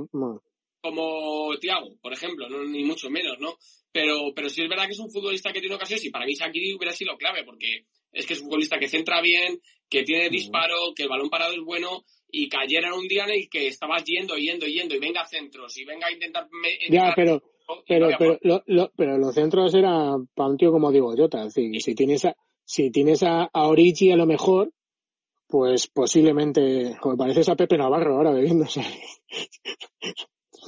[0.82, 3.56] como Thiago, por ejemplo, no, ni mucho menos, ¿no?
[3.92, 6.34] Pero, pero sí es verdad que es un futbolista que tiene ocasiones y para mí
[6.34, 10.30] Shakiri hubiera sido clave porque es que es un futbolista que centra bien, que tiene
[10.30, 13.50] disparo, que el balón parado es bueno y que ayer era un día en el
[13.50, 16.48] que estabas yendo, yendo, yendo y venga a centros y venga a intentar...
[16.52, 17.42] me- Ya, pero,
[17.86, 21.44] pero, pero, lo, lo- pero los centros eran para un tío como digo Jota.
[21.44, 24.72] Decir, si tienes a, si tienes a, a Origi a lo mejor,
[25.48, 28.66] pues posiblemente, como pareces a Pepe Navarro ahora bebiendo,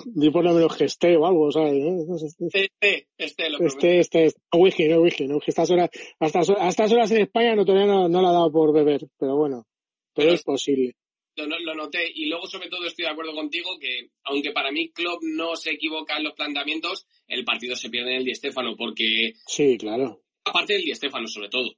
[0.05, 1.73] Di por lo menos gesté o algo, ¿sabes?
[2.07, 3.59] No sé, Este, este, lo.
[3.59, 5.39] Este, este, este, no whisky, no whisky, no.
[5.45, 8.51] Estas horas, hasta, a estas horas en España no, todavía no, no la ha dado
[8.51, 9.65] por beber, pero bueno,
[10.13, 10.95] pero Pero- es posible.
[11.35, 14.91] Lo, lo noté y luego sobre todo estoy de acuerdo contigo que aunque para mí
[14.91, 18.75] Klopp no se equivoca en los planteamientos, el partido se pierde en el Di Stéfano
[18.77, 20.21] porque Sí, claro.
[20.45, 21.71] aparte del Di Stéfano sobre todo.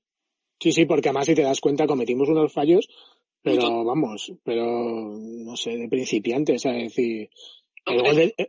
[0.60, 2.90] Sí, sí, porque además si te das cuenta cometimos unos fallos,
[3.42, 3.84] pero Mucho.
[3.86, 4.66] vamos, pero
[5.18, 7.30] no sé, de principiantes, es decir,
[7.88, 8.48] No, del- eh,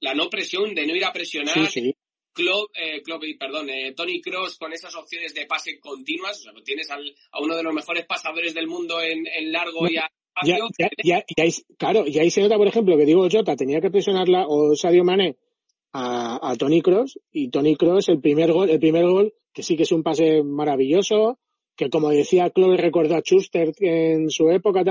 [0.00, 1.94] La no presión de no ir a presionar, sí, sí,
[2.32, 6.52] Klopp, eh, Klopp, perdón, eh, Tony Cross con esas opciones de pase continuas, o sea,
[6.64, 9.96] tienes al- a uno de los mejores pasadores del mundo en, en largo No, y
[9.98, 10.10] a
[10.44, 13.54] ya, ya, ya, y ahí, claro, y ahí se nota, por ejemplo, que digo Jota
[13.54, 15.36] tenía que presionarla o Sadio Mané
[15.92, 19.76] a, a Tony Cross y Tony Cross el primer gol, el primer gol, que sí
[19.76, 21.38] que es un pase maravilloso,
[21.76, 24.82] que como decía Chloe recordó a Schuster en su época,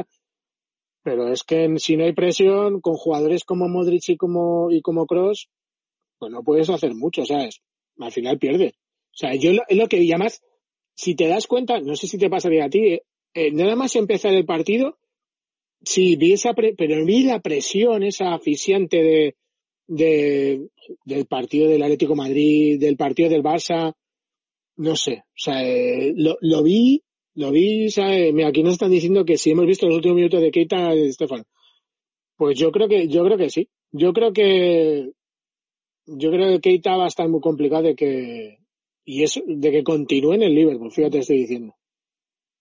[1.03, 5.05] pero es que si no hay presión con jugadores como Modric y como y como
[5.05, 5.49] Cross,
[6.19, 7.61] pues no puedes hacer mucho, ¿sabes?
[7.99, 8.73] Al final pierdes.
[8.75, 10.41] O sea, yo lo, es lo que y además,
[10.95, 13.03] si te das cuenta, no sé si te pasaría a ti, eh,
[13.35, 14.97] eh, nada más empezar el partido,
[15.85, 19.35] Sí, vi esa, pre- pero vi la presión esa asfixiante de,
[19.87, 20.69] de,
[21.03, 23.93] del partido del Atlético Madrid, del partido del Barça,
[24.77, 27.03] no sé, o sea, eh, lo, lo vi,
[27.36, 28.34] lo vi, ¿sabes?
[28.34, 31.46] Mira, aquí nos están diciendo que si hemos visto los últimos minutos de Keita Estefano.
[32.36, 33.69] Pues yo creo que, yo creo que sí.
[33.91, 35.12] Yo creo que,
[36.06, 38.58] yo creo que Keita va a estar muy complicado de que,
[39.06, 41.76] y eso, de que continúe en el Liverpool, fíjate, estoy diciendo.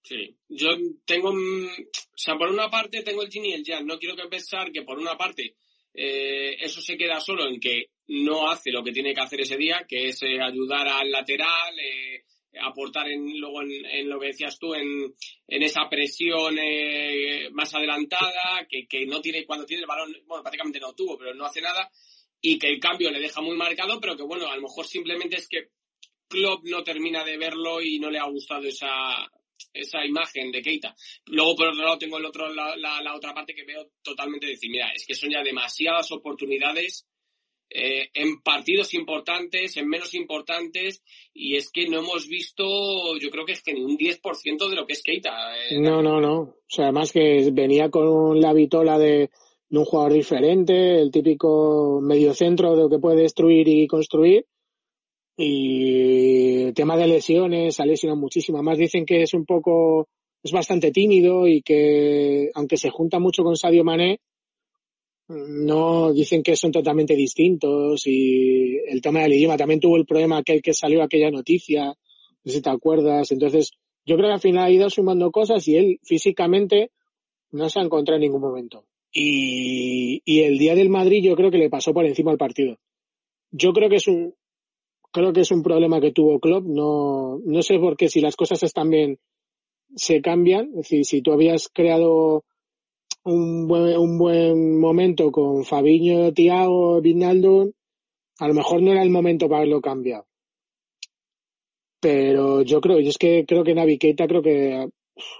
[0.02, 0.68] Sí, yo
[1.04, 3.86] tengo, mm, o sea, por una parte tengo el yin y el yang.
[3.86, 5.54] No quiero que pensar que por una parte
[5.94, 9.56] eh, eso se queda solo en que no hace lo que tiene que hacer ese
[9.56, 12.24] día, que es eh, ayudar al lateral, eh,
[12.60, 15.12] aportar en, luego en, lo que decías tú, en,
[15.46, 20.42] en esa presión eh, más adelantada, que, que no tiene, cuando tiene el balón, bueno,
[20.42, 21.90] prácticamente no tuvo, pero no hace nada,
[22.40, 25.36] y que el cambio le deja muy marcado, pero que bueno, a lo mejor simplemente
[25.36, 25.68] es que
[26.28, 29.30] Klopp no termina de verlo y no le ha gustado esa,
[29.72, 30.94] esa imagen de Keita.
[31.26, 34.46] Luego, por otro lado, tengo el otro, la, la, la otra parte que veo totalmente
[34.46, 37.06] decir, mira, es que son ya demasiadas oportunidades
[37.74, 42.64] eh, en partidos importantes, en menos importantes, y es que no hemos visto,
[43.18, 45.30] yo creo que es que ni un 10% de lo que es Keita.
[45.56, 45.78] Eh.
[45.80, 46.40] No, no, no.
[46.40, 49.30] O sea, además que venía con la vitola de,
[49.78, 54.44] un jugador diferente, el típico mediocentro de lo que puede destruir y construir.
[55.36, 58.58] Y el tema de lesiones, ha lesionado muchísimo.
[58.58, 60.08] Además dicen que es un poco,
[60.42, 64.20] es bastante tímido y que, aunque se junta mucho con Sadio Mané,
[65.32, 70.38] no dicen que son totalmente distintos y el tema del idioma también tuvo el problema
[70.38, 71.94] aquel que salió aquella noticia,
[72.44, 73.32] si te acuerdas.
[73.32, 73.72] Entonces,
[74.04, 76.90] yo creo que al final ha ido sumando cosas y él físicamente
[77.50, 78.84] no se ha encontrado en ningún momento.
[79.12, 82.78] Y, y el día del Madrid yo creo que le pasó por encima al partido.
[83.50, 84.34] Yo creo que es un,
[85.12, 86.64] creo que es un problema que tuvo Klopp.
[86.64, 89.18] No, no sé por qué si las cosas están bien
[89.94, 90.68] se cambian.
[90.70, 92.44] Es decir, si tú habías creado
[93.24, 97.72] un buen, un buen momento con Fabiño, Tiago, Vinaldo,
[98.38, 100.26] a lo mejor no era el momento para haberlo cambiado.
[102.00, 104.88] Pero yo creo, yo es que creo que Navi Keita creo que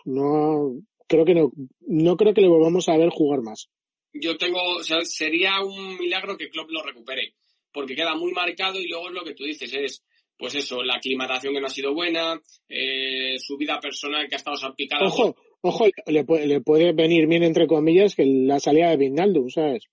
[0.05, 3.69] no, creo que no, no creo que le volvamos a ver jugar más.
[4.13, 7.35] Yo tengo, o sea, sería un milagro que Klopp lo recupere,
[7.73, 10.05] porque queda muy marcado y luego es lo que tú dices, es,
[10.37, 14.39] pues eso, la aclimatación que no ha sido buena, eh, su vida personal que ha
[14.39, 15.07] estado salpicada.
[15.07, 19.49] Ojo, ojo, le, puede, le puede venir bien entre comillas que la salida de Vinaldo,
[19.49, 19.85] ¿sabes?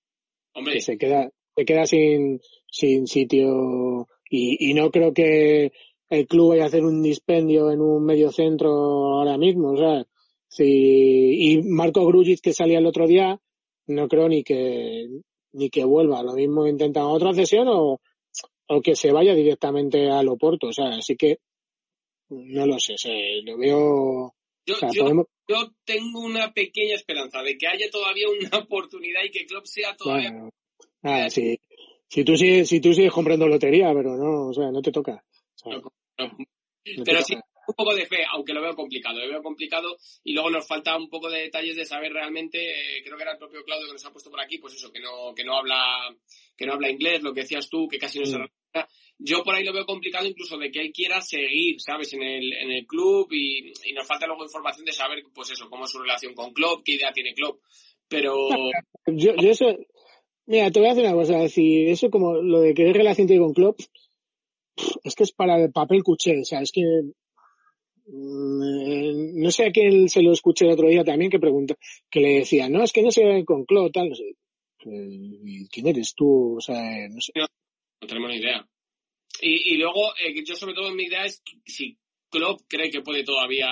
[0.53, 0.73] Hombre.
[0.75, 5.71] Que se queda, se queda sin, sin sitio y, y no creo que
[6.10, 10.05] el club vaya a hacer un dispendio en un medio centro ahora mismo, o sea,
[10.49, 13.39] Sí, y Marco Grujic que salía el otro día,
[13.86, 15.08] no creo ni que
[15.53, 16.23] ni que vuelva.
[16.23, 18.01] Lo mismo intentan otra cesión o,
[18.67, 20.67] o que se vaya directamente al Oporto.
[20.67, 21.38] O sea, así que
[22.29, 22.95] no lo sé,
[23.43, 24.34] lo veo.
[24.93, 29.65] Yo, yo, tengo una pequeña esperanza de que haya todavía una oportunidad y que Klopp
[29.65, 30.32] sea todavía.
[30.32, 30.49] Bueno,
[31.03, 31.60] ah, sí.
[32.08, 35.23] Si tú sigues, si tú sigues comprando lotería, pero no, o sea, no te toca.
[36.15, 37.36] pero sí,
[37.69, 40.97] un poco de fe, aunque lo veo complicado, lo veo complicado y luego nos falta
[40.97, 43.93] un poco de detalles de saber realmente, eh, creo que era el propio Claudio que
[43.93, 46.15] nos ha puesto por aquí, pues eso, que no, que no habla,
[46.58, 48.47] que no habla inglés, lo que decías tú, que casi no se mm.
[49.17, 52.13] Yo por ahí lo veo complicado incluso de que él quiera seguir, ¿sabes?
[52.13, 55.69] En el, en el club y, y nos falta luego información de saber, pues eso,
[55.69, 57.62] cómo es su relación con Klopp, qué idea tiene Klopp.
[58.08, 58.47] Pero...
[59.08, 59.65] Yo, yo eso,
[60.45, 63.43] mira, te voy a decir una cosa, decir, eso como lo de qué relación tiene
[63.43, 63.79] con Klopp,
[65.03, 66.84] es que es para el papel cuché, o sea, es que
[68.12, 71.75] Mm, no sé a quién se lo escuché el otro día también que pregunta,
[72.10, 74.36] que le decía, no, es que no se con Klopp, tal, no sé.
[74.86, 76.58] Eh, ¿Quién eres tú?
[76.58, 77.34] O sea, no sé.
[78.01, 78.67] No, tenemos ni idea.
[79.41, 81.97] Y, y luego, eh, yo sobre todo mi idea es si
[82.29, 83.69] Klopp cree que puede todavía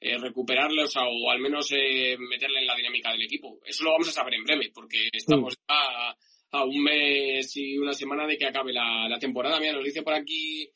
[0.00, 3.60] eh, recuperarle, o, sea, o al menos eh, meterle en la dinámica del equipo.
[3.64, 5.72] Eso lo vamos a saber en breve, porque estamos mm.
[5.72, 6.16] a,
[6.52, 9.58] a, un mes y una semana de que acabe la, la temporada.
[9.58, 10.70] Mira, nos dice por aquí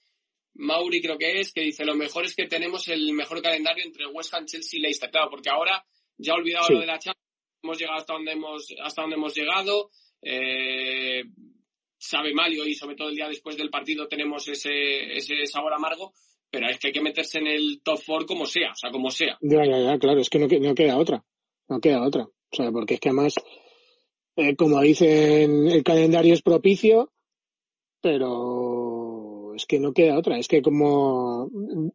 [0.54, 4.06] Mauri creo que es, que dice lo mejor es que tenemos el mejor calendario entre
[4.06, 5.10] West Ham, Chelsea y Leicester.
[5.10, 5.84] Claro, porque ahora
[6.16, 7.26] ya he olvidado lo de la Champions,
[7.62, 9.90] hemos llegado hasta donde hemos, hasta donde hemos llegado.
[10.22, 11.24] Eh,
[12.00, 16.12] sabe mal y sobre todo el día después del partido tenemos ese, ese sabor amargo,
[16.50, 19.10] pero es que hay que meterse en el top four como sea, o sea, como
[19.10, 19.38] sea.
[19.42, 21.22] Ya, claro, es que no, no queda otra,
[21.68, 22.24] no queda otra.
[22.24, 23.34] O sea, porque es que además,
[24.36, 27.12] eh, como dicen, el calendario es propicio,
[28.00, 30.38] pero es que no queda otra.
[30.38, 31.50] Es que como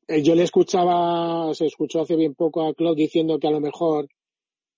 [0.07, 3.59] eh, yo le escuchaba, se escuchó hace bien poco a Claude diciendo que a lo
[3.59, 4.07] mejor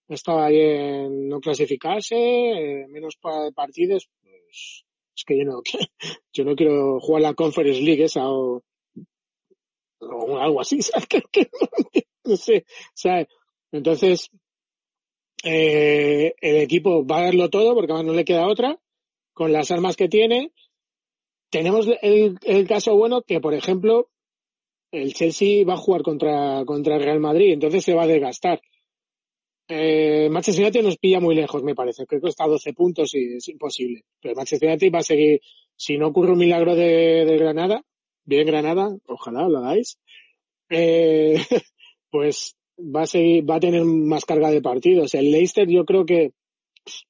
[0.08, 3.18] estaba bien no clasificarse, eh, menos
[3.54, 4.87] partidos, pues
[5.18, 5.62] es que yo no,
[6.34, 8.64] yo no quiero jugar la Conference League esa o,
[10.00, 11.08] algo así, ¿sabes?
[12.24, 13.28] no sé, ¿sabes?
[13.72, 14.30] Entonces,
[15.44, 18.80] eh, el equipo va a darlo todo porque no le queda otra,
[19.34, 20.52] con las armas que tiene,
[21.50, 24.10] tenemos el, el, caso bueno que, por ejemplo,
[24.92, 28.62] el Chelsea va a jugar contra, contra el Real Madrid, entonces se va a desgastar.
[29.68, 32.06] Eh, Manchester United nos pilla muy lejos, me parece.
[32.06, 34.04] Creo que está a 12 puntos y es imposible.
[34.22, 35.42] Pero Manchester United va a seguir,
[35.76, 37.84] si no ocurre un milagro de, Granada,
[38.26, 40.00] bien Granada, ojalá lo hagáis,
[40.70, 41.36] eh,
[42.12, 45.14] pues va a seguir, va a tener más carga de partidos.
[45.16, 46.32] El Leicester yo creo que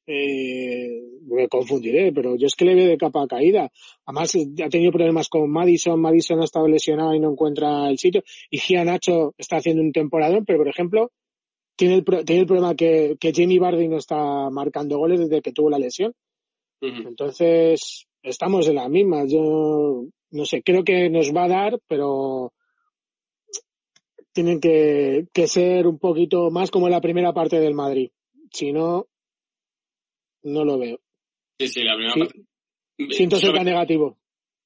[0.08, 3.72] eh, me confundiré, pero yo es que le veo de capa caída.
[4.06, 8.24] Además, ha tenido problemas con Madison, Madison ha estado lesionado y no encuentra el sitio,
[8.50, 11.12] y Nacho está haciendo un temporadón, pero por ejemplo,
[11.78, 15.54] tiene el, tiene el problema que, que Jamie Bardi no está marcando goles desde que
[15.54, 16.14] tuvo la lesión.
[16.82, 19.26] Entonces, estamos en la misma.
[19.26, 22.54] Yo no sé, creo que nos va a dar, pero
[24.34, 28.12] tienen que, que ser un poquito más como la primera parte del Madrid.
[28.52, 29.08] Si no,
[30.44, 31.00] no lo veo.
[31.60, 32.44] Sí, sí, la primera parte.
[33.10, 34.18] Siento ser tan negativo.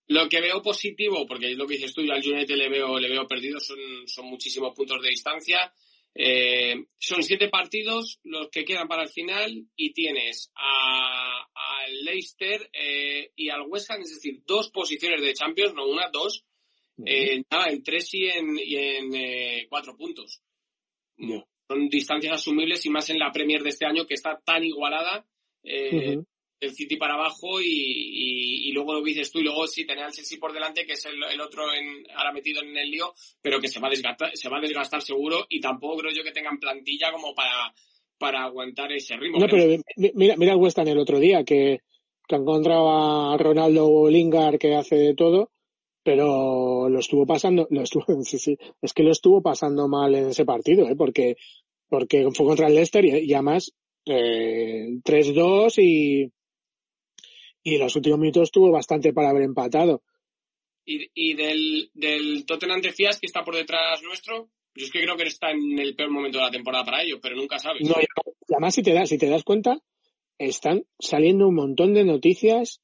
[0.08, 3.00] Lo que veo positivo, porque es lo que dices tú, yo al United le veo,
[3.00, 5.74] le veo perdido, son, son muchísimos puntos de distancia.
[6.14, 13.32] Eh, son siete partidos los que quedan para el final y tienes al Leicester eh,
[13.36, 16.44] y al West Ham, es decir, dos posiciones de Champions, no una, dos,
[17.06, 20.42] eh, nada, en tres y en, y en eh, cuatro puntos.
[21.68, 25.26] Son distancias asumibles y más en la Premier de este año que está tan igualada.
[25.64, 26.18] Eh,
[26.62, 30.12] el City para abajo y, y, luego lo dices tú y luego sí tener al
[30.12, 33.68] Chelsea por delante que es el, otro en, ahora metido en el lío pero que
[33.68, 36.60] se va a desgastar se va a desgastar seguro y tampoco creo yo que tengan
[36.60, 37.74] plantilla como para
[38.18, 39.82] para aguantar ese ritmo no pero
[40.14, 41.80] mira mira el West Ham el otro día que,
[42.28, 45.50] que encontraba a Ronaldo Lingard que hace de todo
[46.04, 50.30] pero lo estuvo pasando lo estuvo sí, sí, es que lo estuvo pasando mal en
[50.30, 50.96] ese partido ¿eh?
[50.96, 51.38] porque
[51.90, 53.74] porque fue contra el Leicester y, y además
[54.06, 56.32] eh, 3-2 y
[57.64, 60.02] y en los últimos minutos estuvo bastante para haber empatado.
[60.86, 64.50] ¿Y, y del, del Tottenham decías que está por detrás nuestro?
[64.74, 67.20] Yo es que creo que está en el peor momento de la temporada para ellos,
[67.22, 67.88] pero nunca sabes.
[67.88, 67.96] No,
[68.50, 69.80] además si te das, si te das cuenta,
[70.38, 72.82] están saliendo un montón de noticias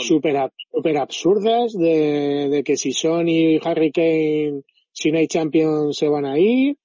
[0.00, 4.62] súper super absurdas de, de que si Son y Harry Kane,
[4.92, 6.78] si no hay Champions, se van a ir,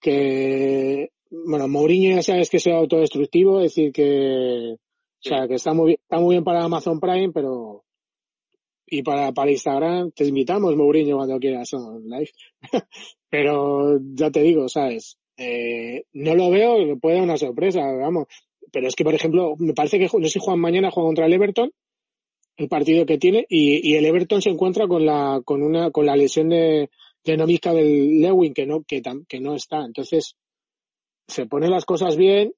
[0.00, 4.76] que, bueno, Mourinho ya sabes que es autodestructivo, es decir, que,
[5.24, 7.84] o sea, que está muy bien, está muy bien para Amazon Prime, pero
[8.86, 12.30] y para, para Instagram te invitamos, Mourinho, cuando quieras on live.
[13.30, 15.18] pero ya te digo, ¿sabes?
[15.36, 18.26] Eh, no lo veo, puede dar una sorpresa, vamos.
[18.70, 21.26] Pero es que, por ejemplo, me parece que no sé si Juan mañana juega contra
[21.26, 21.72] el Everton,
[22.56, 26.06] el partido que tiene, y, y el Everton se encuentra con la, con una, con
[26.06, 26.90] la lesión de,
[27.24, 29.84] de Nomisca del Lewin, que no, que, que no está.
[29.84, 30.36] Entonces,
[31.26, 32.52] se ponen las cosas bien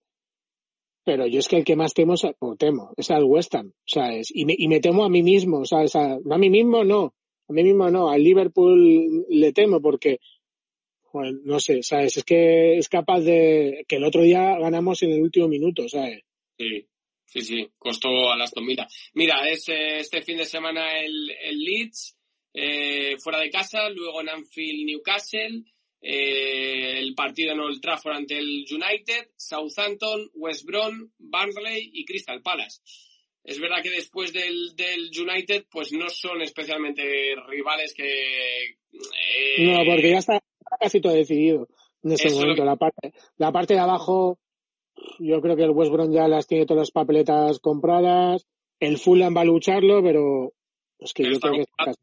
[1.06, 3.72] pero yo es que el que más temo es, o temo, es al West Ham,
[3.86, 4.32] ¿sabes?
[4.34, 5.94] Y me, y me temo a mí mismo, ¿sabes?
[5.94, 7.14] A, a mí mismo no,
[7.48, 10.18] a mí mismo no, al Liverpool le temo porque,
[11.12, 12.16] bueno, no sé, ¿sabes?
[12.16, 16.24] Es que es capaz de, que el otro día ganamos en el último minuto, ¿sabes?
[16.58, 16.88] Sí,
[17.24, 21.56] sí, sí, costó a las Mira, mira, es eh, este fin de semana el, el
[21.56, 22.16] Leeds,
[22.52, 25.62] eh, fuera de casa, luego en Anfield Newcastle,
[26.00, 32.42] eh, el partido en Old Trafford ante el United, Southampton, West Brom, Barnsley y Crystal
[32.42, 32.80] Palace.
[33.44, 37.02] Es verdad que después del, del United, pues no son especialmente
[37.46, 38.04] rivales que...
[38.64, 40.42] Eh, no, porque ya está
[40.80, 41.68] casi todo decidido
[42.02, 42.64] en ese momento.
[42.64, 44.38] La, parte, la parte de abajo,
[45.20, 48.46] yo creo que el West Brom ya las tiene todas las papeletas compradas.
[48.80, 50.52] El Fulham va a lucharlo, pero
[50.98, 52.00] es que yo creo que está casi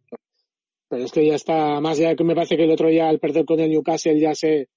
[0.94, 3.18] pero es que ya está, más ya que me parece que el otro día al
[3.18, 4.70] perder con el Newcastle ya se,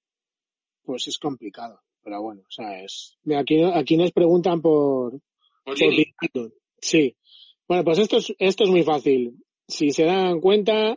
[0.83, 1.83] pues es complicado.
[2.03, 5.21] Pero bueno, o sea, es, aquí, aquí nos preguntan por,
[5.63, 5.77] por,
[6.81, 7.15] Sí.
[7.69, 9.45] Bueno, pues esto es, esto es muy fácil.
[9.69, 10.97] Si se dan cuenta,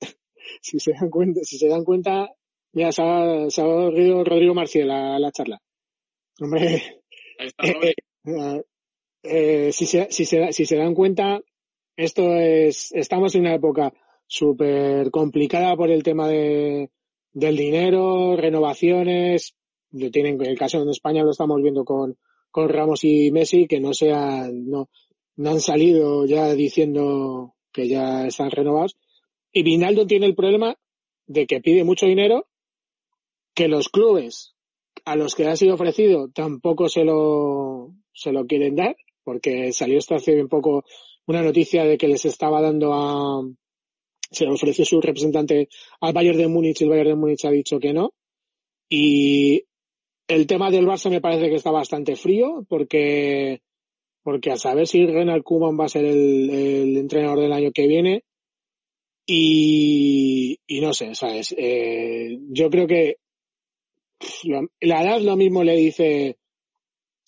[0.62, 2.30] si se dan cuenta, si se dan cuenta,
[2.72, 5.60] mira, se ha, se ha Rodrigo Marcial a la charla.
[6.40, 6.74] Hombre,
[7.38, 7.94] eh,
[8.24, 8.62] eh,
[9.24, 11.38] eh, si, se, si, se, si se dan cuenta,
[11.96, 13.92] esto es, estamos en una época
[14.28, 16.90] súper complicada por el tema de,
[17.32, 19.56] del dinero, renovaciones.
[19.90, 22.16] Tienen, en el caso de España lo estamos viendo con,
[22.50, 24.90] con Ramos y Messi, que no sean, no,
[25.36, 28.96] no han salido ya diciendo que ya están renovados.
[29.50, 30.76] Y Vinaldo tiene el problema
[31.26, 32.46] de que pide mucho dinero,
[33.54, 34.54] que los clubes
[35.04, 39.98] a los que ha sido ofrecido tampoco se lo, se lo quieren dar, porque salió
[39.98, 40.84] esto hace un poco
[41.26, 43.42] una noticia de que les estaba dando a,
[44.30, 45.68] se le ofreció su representante
[46.00, 48.12] al Bayern de Múnich y el Bayern de Múnich ha dicho que no.
[48.88, 49.64] Y
[50.28, 53.62] el tema del Barça me parece que está bastante frío porque,
[54.22, 57.86] porque a saber si Renal Koeman va a ser el, el entrenador del año que
[57.86, 58.24] viene
[59.26, 61.54] y, y no sé, ¿sabes?
[61.56, 63.16] Eh, yo creo que
[64.80, 66.38] la edad lo mismo le dice,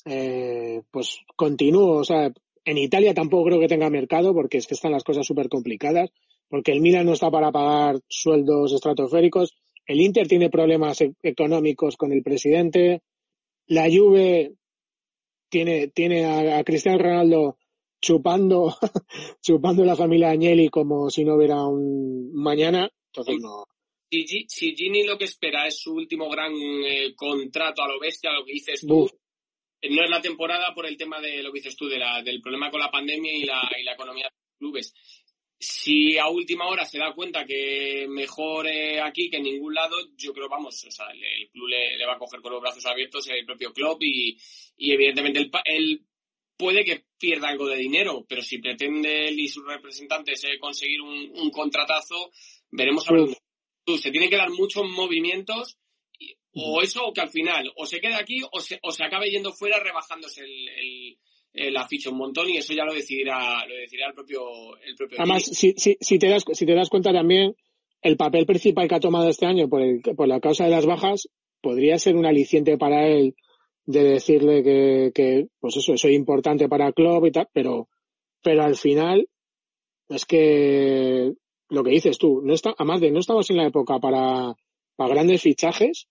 [0.06, 2.32] eh, pues continúo, o sea,
[2.64, 6.10] en Italia tampoco creo que tenga mercado porque es que están las cosas súper complicadas
[6.50, 11.96] porque el Milan no está para pagar sueldos estratosféricos, el Inter tiene problemas e-, económicos
[11.96, 13.02] con el presidente,
[13.68, 14.54] la Juve
[15.48, 17.56] tiene, tiene a, Cristiano Ronaldo
[18.00, 18.74] chupando,
[19.42, 23.64] chupando la familia Agnelli como si no hubiera un mañana, entonces no.
[24.10, 28.44] Si, Gini lo que espera es su último gran eh, contrato a lo bestia, lo
[28.44, 29.08] que dices tú,
[29.80, 32.20] eh, no es la temporada por el tema de lo que dices tú, de la,
[32.20, 34.94] del problema con la pandemia y la, y la economía de los clubes
[35.62, 38.66] si a última hora se da cuenta que mejor
[39.04, 42.18] aquí que en ningún lado, yo creo, vamos, o sea, el, club le, va a
[42.18, 44.38] coger con los brazos abiertos el propio club y,
[44.78, 46.06] y evidentemente el, el,
[46.56, 51.02] puede que pierda algo de dinero, pero si pretende él y sus representantes eh, conseguir
[51.02, 52.30] un, contratazo,
[52.70, 53.28] veremos a ver.
[53.98, 55.78] Se tienen que dar muchos movimientos,
[56.54, 59.30] o eso, o que al final, o se quede aquí, o se, o se acabe
[59.30, 61.18] yendo fuera rebajándose el, el,
[62.10, 65.74] un montón, y eso ya lo decidirá, lo decidirá el propio, el propio Además, si,
[65.76, 67.54] si, si, te das, si te das cuenta también,
[68.02, 70.86] el papel principal que ha tomado este año por, el, por la causa de las
[70.86, 71.28] bajas
[71.60, 73.34] podría ser un aliciente para él
[73.84, 77.88] de decirle que, que pues eso, soy importante para club y tal, pero,
[78.42, 79.28] pero al final
[80.08, 81.32] es que
[81.68, 84.54] lo que dices tú, no está, además de no estamos en la época para,
[84.96, 86.08] para grandes fichajes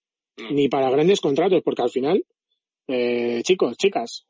[0.52, 2.26] ni para grandes contratos, porque al final,
[2.88, 4.26] eh, chicos, chicas,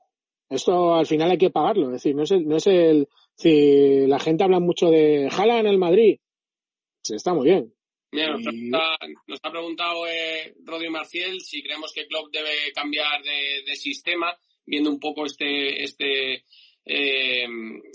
[0.50, 4.08] esto al final hay que pagarlo, es decir, no es el, no es el, si
[4.08, 6.20] la gente habla mucho de jala en el Madrid,
[7.04, 7.74] sí, está muy bien,
[8.12, 8.38] Mira,
[9.28, 14.36] nos, ha preguntado eh, Rodri Marciel si creemos que Klopp debe cambiar de, sistema,
[14.66, 16.43] viendo un poco este, este,
[16.92, 17.46] eh,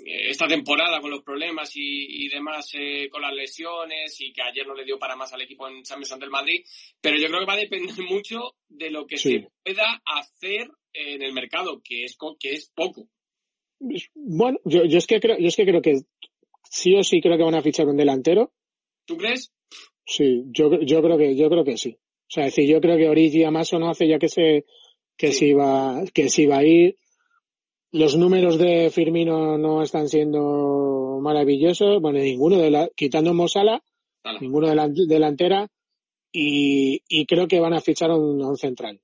[0.06, 4.74] esta temporada con los problemas y, demás eh, con las lesiones y que ayer no
[4.74, 6.64] le dio para más al equipo en Champions del Madrid.
[7.00, 11.22] Pero yo creo que va a depender mucho de lo que se pueda hacer en
[11.22, 13.08] el mercado, que es, que es poco.
[14.14, 16.02] Bueno, yo, yo, es que creo, yo es que creo que
[16.70, 18.52] sí o sí creo que van a fichar un delantero.
[19.06, 19.52] ¿Tú crees?
[20.06, 21.98] Sí, yo, yo creo que, yo creo que sí.
[21.98, 24.66] O sea, es decir, yo creo que Origi Amaso no hace ya que se,
[25.16, 26.96] que se iba, que se iba a ir.
[27.94, 32.02] Los números de Firmino no están siendo maravillosos.
[32.02, 33.84] Bueno, ninguno de la, quitando Mosala,
[34.40, 35.68] ninguno de la delantera.
[36.32, 39.00] Y, y creo que van a fichar un, un central.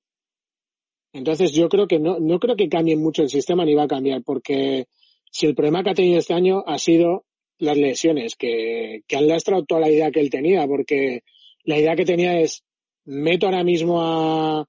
[1.12, 3.94] Entonces yo creo que no, no creo que cambie mucho el sistema ni va a
[3.94, 4.86] cambiar, porque
[5.30, 7.26] si el problema que ha tenido este año ha sido
[7.58, 11.22] las lesiones, que, que han lastrado toda la idea que él tenía, porque
[11.62, 12.64] la idea que tenía es,
[13.04, 14.66] meto ahora mismo a,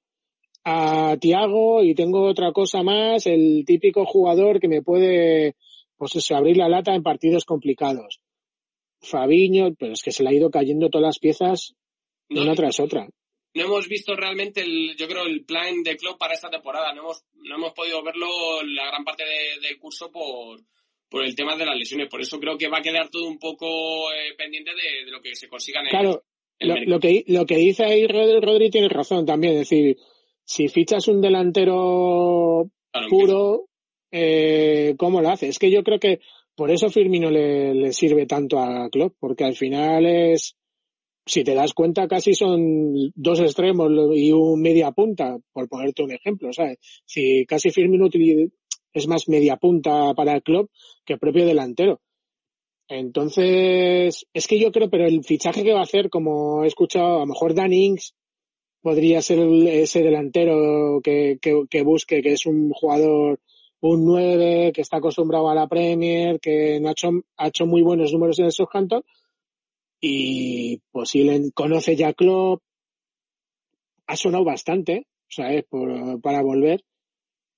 [0.63, 5.55] a Tiago y tengo otra cosa más, el típico jugador que me puede,
[5.97, 8.19] pues eso, abrir la lata en partidos complicados.
[9.01, 11.75] Fabiño, pero es que se le ha ido cayendo todas las piezas
[12.29, 13.07] una tras otra.
[13.53, 16.93] No hemos visto realmente el, yo creo, el plan de club para esta temporada.
[16.93, 18.27] No hemos, no hemos podido verlo
[18.63, 19.23] la gran parte
[19.61, 20.61] del curso por,
[21.09, 22.07] por el tema de las lesiones.
[22.07, 25.35] Por eso creo que va a quedar todo un poco eh, pendiente de, lo que
[25.35, 26.23] se consiga en el Claro,
[26.59, 29.53] lo, que, lo que dice ahí Rodri tiene razón también.
[29.53, 29.97] Es decir,
[30.45, 32.69] si fichas un delantero
[33.09, 33.65] puro,
[34.11, 35.47] eh, ¿cómo lo hace?
[35.47, 36.19] Es que yo creo que
[36.55, 40.55] por eso Firmino le, le sirve tanto a Klopp, porque al final es,
[41.25, 46.11] si te das cuenta, casi son dos extremos y un media punta, por ponerte un
[46.11, 46.77] ejemplo, ¿sabes?
[47.05, 48.09] Si casi Firmino
[48.93, 50.69] es más media punta para el club
[51.05, 52.01] que el propio delantero.
[52.89, 57.15] Entonces, es que yo creo, pero el fichaje que va a hacer, como he escuchado,
[57.15, 58.13] a lo mejor Dan Inks
[58.81, 63.39] podría ser ese delantero que, que, busque, que es un jugador,
[63.79, 67.81] un 9, que está acostumbrado a la Premier, que no ha hecho, ha hecho muy
[67.81, 69.03] buenos números en el Southampton
[69.99, 72.61] y si le conoce ya club
[74.07, 75.63] ha sonado bastante, ¿sabes?
[75.69, 76.83] Por, para volver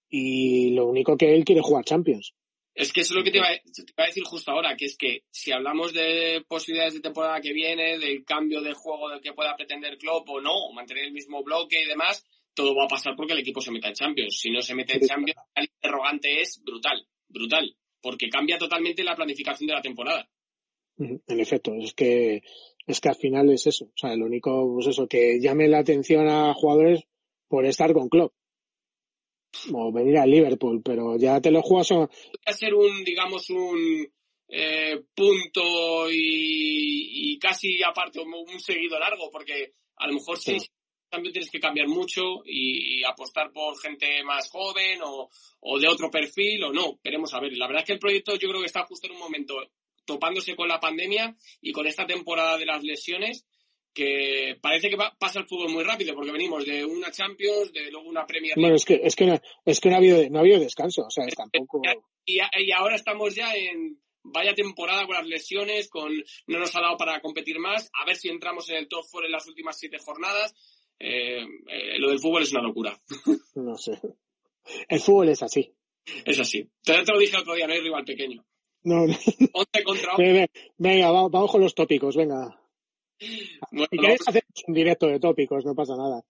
[0.09, 2.35] y lo único que él quiere jugar Champions.
[2.75, 5.23] Es que eso es lo que te iba, a decir justo ahora, que es que
[5.29, 9.55] si hablamos de posibilidades de temporada que viene, del cambio de juego del que pueda
[9.55, 13.33] pretender Klopp o no, mantener el mismo bloque y demás, todo va a pasar porque
[13.33, 14.39] el equipo se meta en Champions.
[14.39, 19.15] Si no se mete en Champions, el interrogante es brutal, brutal, porque cambia totalmente la
[19.15, 20.27] planificación de la temporada.
[20.97, 22.41] En efecto, es que
[22.85, 25.79] es que al final es eso, o sea, lo único pues eso que llame la
[25.79, 27.03] atención a jugadores
[27.47, 28.33] por estar con Klopp
[29.71, 31.91] o venir al Liverpool, pero ya te lo juegas.
[31.91, 32.53] A...
[32.53, 34.07] ser un, digamos, un
[34.47, 40.57] eh, punto y, casi aparte un seguido largo, porque a lo mejor sí.
[41.09, 45.29] también tienes que cambiar mucho y, apostar por gente más joven o,
[45.59, 46.99] o, de otro perfil o no.
[47.03, 47.53] Veremos a ver.
[47.57, 49.55] La verdad es que el proyecto yo creo que está justo en un momento
[50.05, 53.45] topándose con la pandemia y con esta temporada de las lesiones
[53.93, 58.09] que parece que pasa el fútbol muy rápido porque venimos de una Champions, de luego
[58.09, 58.61] una Premier League.
[58.61, 61.05] Bueno, es que, es que, no, es que no, ha habido, no ha habido descanso,
[61.05, 61.81] o sea, es tampoco...
[62.25, 66.11] Y, y, ahora estamos ya en vaya temporada con las lesiones, con
[66.47, 69.27] no nos ha dado para competir más, a ver si entramos en el top 4
[69.27, 70.55] en las últimas siete jornadas.
[70.99, 72.99] Eh, eh, lo del fútbol es una locura.
[73.55, 73.99] No sé.
[74.89, 75.71] El fútbol es así.
[76.25, 76.67] Es así.
[76.83, 78.43] Te, lo dije otro día, no hay rival pequeño.
[78.83, 79.13] No, no.
[79.53, 80.15] 11 contra
[80.77, 82.59] Venga, vamos con los tópicos, venga.
[83.71, 86.23] Bueno, si queréis hacer un directo de tópicos, no pasa nada.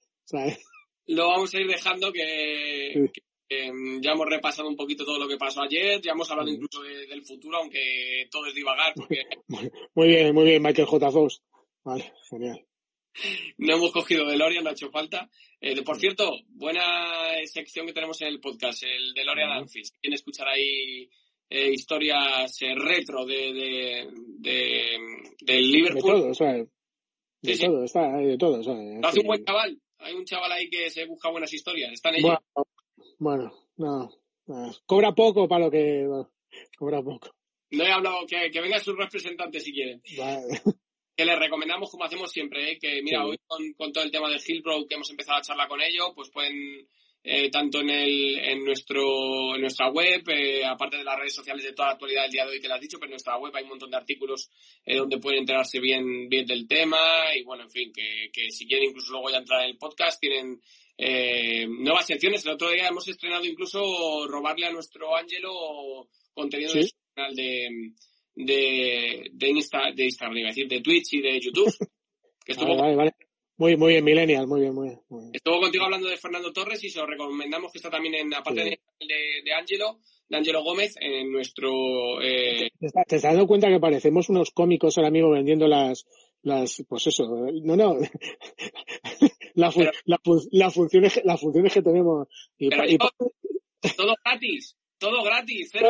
[1.07, 3.11] Lo vamos a ir dejando que,
[3.49, 6.81] em, ya hemos repasado un poquito todo lo que pasó ayer, ya hemos hablado incluso
[6.81, 8.93] del futuro, aunque todo es divagar.
[9.95, 11.11] Muy bien, muy bien, Michael J.
[11.11, 11.41] Fox.
[11.83, 12.65] Vale, genial.
[13.57, 15.29] no hemos cogido DeLorean, no ha hecho falta.
[15.59, 19.91] Eh, por cierto, buena sección que tenemos en el podcast, el DeLorean uh Anfis.
[19.91, 21.09] Quieren escuchar ahí
[21.53, 24.07] eh, historias eh, retro de, de,
[24.39, 24.97] de,
[25.39, 26.15] del Liverpool.
[26.15, 27.85] De todo, sea, de sí, todo, sí.
[27.85, 28.63] está de todo.
[28.63, 29.79] Sea, Lo hace un buen chaval.
[29.99, 31.93] Hay un chaval ahí que se busca buenas historias.
[31.93, 32.39] Están ellos.
[32.55, 32.73] Bueno,
[33.19, 34.09] bueno no,
[34.47, 36.01] no, Cobra poco para lo que.
[36.09, 36.31] No,
[36.75, 37.29] cobra poco.
[37.69, 40.01] No he hablado, que, que venga su representante si quieren.
[40.17, 40.61] Vale.
[41.15, 42.79] Que les recomendamos, como hacemos siempre, ¿eh?
[42.81, 43.27] que mira, sí.
[43.27, 46.11] hoy con, con, todo el tema del Hillbrook que hemos empezado a charlar con ello,
[46.15, 46.89] pues pueden,
[47.23, 51.63] eh, tanto en, el, en, nuestro, en nuestra web, eh, aparte de las redes sociales
[51.63, 53.37] de toda la actualidad del día de hoy que le has dicho, pero en nuestra
[53.37, 54.49] web hay un montón de artículos
[54.85, 56.97] eh, donde pueden enterarse bien, bien del tema
[57.35, 60.19] y bueno, en fin, que, que si quieren incluso luego ya entrar en el podcast,
[60.19, 60.61] tienen
[60.97, 62.45] eh, nuevas secciones.
[62.45, 66.79] El otro día hemos estrenado incluso robarle a nuestro Ángelo contenido ¿Sí?
[66.79, 67.93] de su canal de
[68.35, 71.73] de, de, Insta, de Instagram, iba a decir, de Twitch y de YouTube.
[72.45, 73.15] Que estuvo, vale, vale, vale.
[73.63, 75.35] Muy, muy bien, Millennial, muy bien, muy bien, muy bien.
[75.35, 78.61] Estuvo contigo hablando de Fernando Torres y se lo recomendamos que está también en, aparte
[78.61, 78.69] sí.
[79.07, 82.21] de, de, Angelo, de Angelo Gómez, en nuestro...
[82.21, 82.69] Eh...
[82.77, 86.05] ¿Te, estás, ¿Te estás dando cuenta que parecemos unos cómicos ahora mismo vendiendo las,
[86.41, 87.23] las, pues eso,
[87.63, 87.99] no, no,
[89.53, 90.19] la, fu pero, la,
[90.51, 92.27] la, funciones, las funciones que tenemos.
[92.57, 95.87] Y, pero y, todo gratis, todo gratis, cero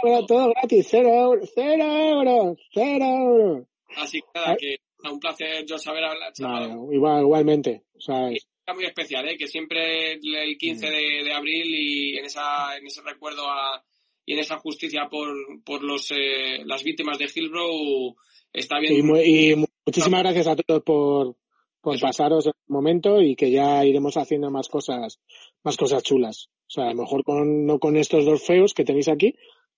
[0.00, 3.66] todo, todo gratis, cero euros, cero euros, cero euros.
[3.96, 6.32] Así que nada, que un placer yo saber hablar.
[6.38, 8.46] No, igual, igualmente, ¿sabes?
[8.60, 9.36] Está muy especial, ¿eh?
[9.36, 13.82] que siempre el 15 de, de abril y en, esa, en ese recuerdo a,
[14.28, 15.34] y en esa justicia por,
[15.64, 18.14] por los, eh, las víctimas de Hillbrow
[18.52, 18.94] está bien.
[18.94, 19.54] Y, muy, y
[19.86, 21.36] muchísimas gracias a todos por,
[21.80, 22.06] por Eso.
[22.06, 25.18] pasaros el momento y que ya iremos haciendo más cosas,
[25.64, 26.50] más cosas chulas.
[26.66, 29.34] O sea, a lo mejor con, no con estos dos feos que tenéis aquí,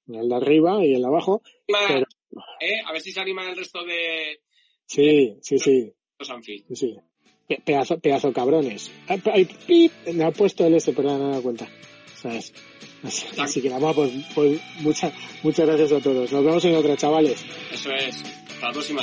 [0.09, 1.43] el de arriba y el de abajo.
[1.69, 2.07] Pero...
[2.61, 2.81] ¿Eh?
[2.85, 4.41] A ver si se anima el resto de.
[4.91, 5.93] Sí, sí, sí.
[6.19, 6.65] Los anfi.
[6.69, 6.97] Sí, sí.
[7.65, 8.91] Pedazo, pedazo cabrones.
[9.07, 11.69] Ay, pip, me ha puesto el este, pero no me he dado cuenta.
[12.17, 12.53] ¿Sabes?
[13.05, 15.13] Así, así, que nada, pues, pues muchas,
[15.45, 16.33] muchas gracias a todos.
[16.33, 17.45] Nos vemos en otra, chavales.
[17.73, 18.21] Eso es.
[18.49, 19.03] Hasta la próxima.